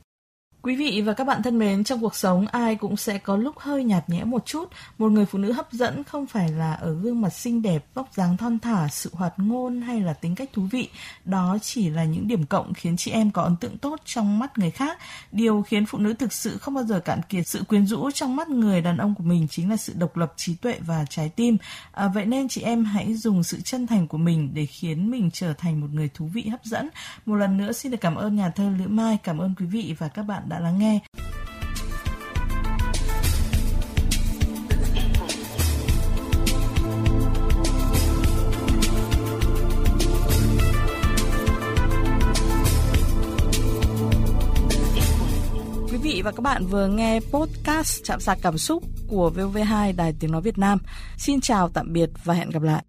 Quý 0.70 0.76
vị 0.76 1.02
và 1.02 1.14
các 1.14 1.24
bạn 1.24 1.44
thân 1.44 1.60
mến, 1.60 1.84
trong 1.84 2.02
cuộc 2.02 2.16
sống 2.16 2.48
ai 2.48 2.76
cũng 2.76 2.98
sẽ 2.98 3.18
có 3.18 3.38
lúc 3.38 3.60
hơi 3.60 3.84
nhạt 3.84 4.10
nhẽ 4.10 4.24
một 4.24 4.46
chút. 4.46 4.70
Một 4.98 5.12
người 5.12 5.26
phụ 5.26 5.40
nữ 5.40 5.52
hấp 5.52 5.72
dẫn 5.72 6.04
không 6.04 6.26
phải 6.26 6.50
là 6.50 6.74
ở 6.74 6.94
gương 6.94 7.22
mặt 7.22 7.30
xinh 7.30 7.62
đẹp, 7.62 7.86
vóc 7.94 8.10
dáng 8.14 8.38
thon 8.38 8.60
thả, 8.60 8.88
sự 8.88 9.10
hoạt 9.14 9.34
ngôn 9.38 9.82
hay 9.82 10.02
là 10.02 10.14
tính 10.14 10.36
cách 10.36 10.50
thú 10.54 10.62
vị. 10.72 10.90
Đó 11.26 11.58
chỉ 11.62 11.90
là 11.90 12.04
những 12.04 12.28
điểm 12.28 12.46
cộng 12.46 12.74
khiến 12.74 12.98
chị 12.98 13.12
em 13.12 13.32
có 13.32 13.42
ấn 13.42 13.56
tượng 13.56 13.78
tốt 13.78 14.00
trong 14.06 14.40
mắt 14.40 14.58
người 14.58 14.72
khác. 14.72 14.98
Điều 15.32 15.62
khiến 15.62 15.86
phụ 15.86 15.98
nữ 15.98 16.14
thực 16.14 16.34
sự 16.34 16.58
không 16.58 16.74
bao 16.74 16.84
giờ 16.84 17.00
cạn 17.00 17.22
kiệt 17.30 17.48
sự 17.48 17.64
quyến 17.64 17.88
rũ 17.88 18.12
trong 18.12 18.36
mắt 18.36 18.50
người 18.50 18.82
đàn 18.82 18.98
ông 18.98 19.16
của 19.16 19.24
mình 19.24 19.48
chính 19.50 19.70
là 19.70 19.78
sự 19.78 19.94
độc 19.98 20.18
lập 20.18 20.34
trí 20.36 20.56
tuệ 20.56 20.76
và 20.86 21.06
trái 21.10 21.30
tim. 21.30 21.58
À, 21.92 22.08
vậy 22.08 22.26
nên 22.26 22.48
chị 22.48 22.62
em 22.62 22.86
hãy 22.86 23.14
dùng 23.14 23.44
sự 23.44 23.62
chân 23.62 23.88
thành 23.88 24.08
của 24.08 24.18
mình 24.18 24.52
để 24.54 24.66
khiến 24.66 25.12
mình 25.12 25.30
trở 25.34 25.54
thành 25.54 25.82
một 25.82 25.88
người 25.92 26.10
thú 26.14 26.26
vị 26.34 26.44
hấp 26.44 26.66
dẫn. 26.66 26.90
Một 27.26 27.36
lần 27.36 27.58
nữa 27.58 27.72
xin 27.72 27.92
được 27.92 28.02
cảm 28.02 28.16
ơn 28.16 28.36
nhà 28.36 28.50
thơ 28.50 28.70
Lữ 28.80 28.88
Mai, 28.88 29.18
cảm 29.24 29.38
ơn 29.38 29.54
quý 29.60 29.66
vị 29.66 29.96
và 30.00 30.08
các 30.08 30.24
bạn 30.24 30.44
đã 30.50 30.59
lắng 30.60 30.80
nghe. 30.80 31.00
Quý 45.92 45.98
vị 45.98 46.22
và 46.26 46.32
các 46.32 46.42
bạn 46.42 46.66
vừa 46.66 46.88
nghe 46.88 47.20
podcast 47.32 48.04
Chạm 48.04 48.20
sạc 48.20 48.38
cảm 48.42 48.58
xúc 48.58 48.84
của 49.08 49.32
VV2 49.36 49.96
Đài 49.96 50.14
Tiếng 50.20 50.32
Nói 50.32 50.42
Việt 50.42 50.58
Nam. 50.58 50.80
Xin 51.18 51.42
chào, 51.42 51.70
tạm 51.70 51.94
biệt 51.94 52.10
và 52.24 52.34
hẹn 52.34 52.50
gặp 52.50 52.62
lại. 52.62 52.84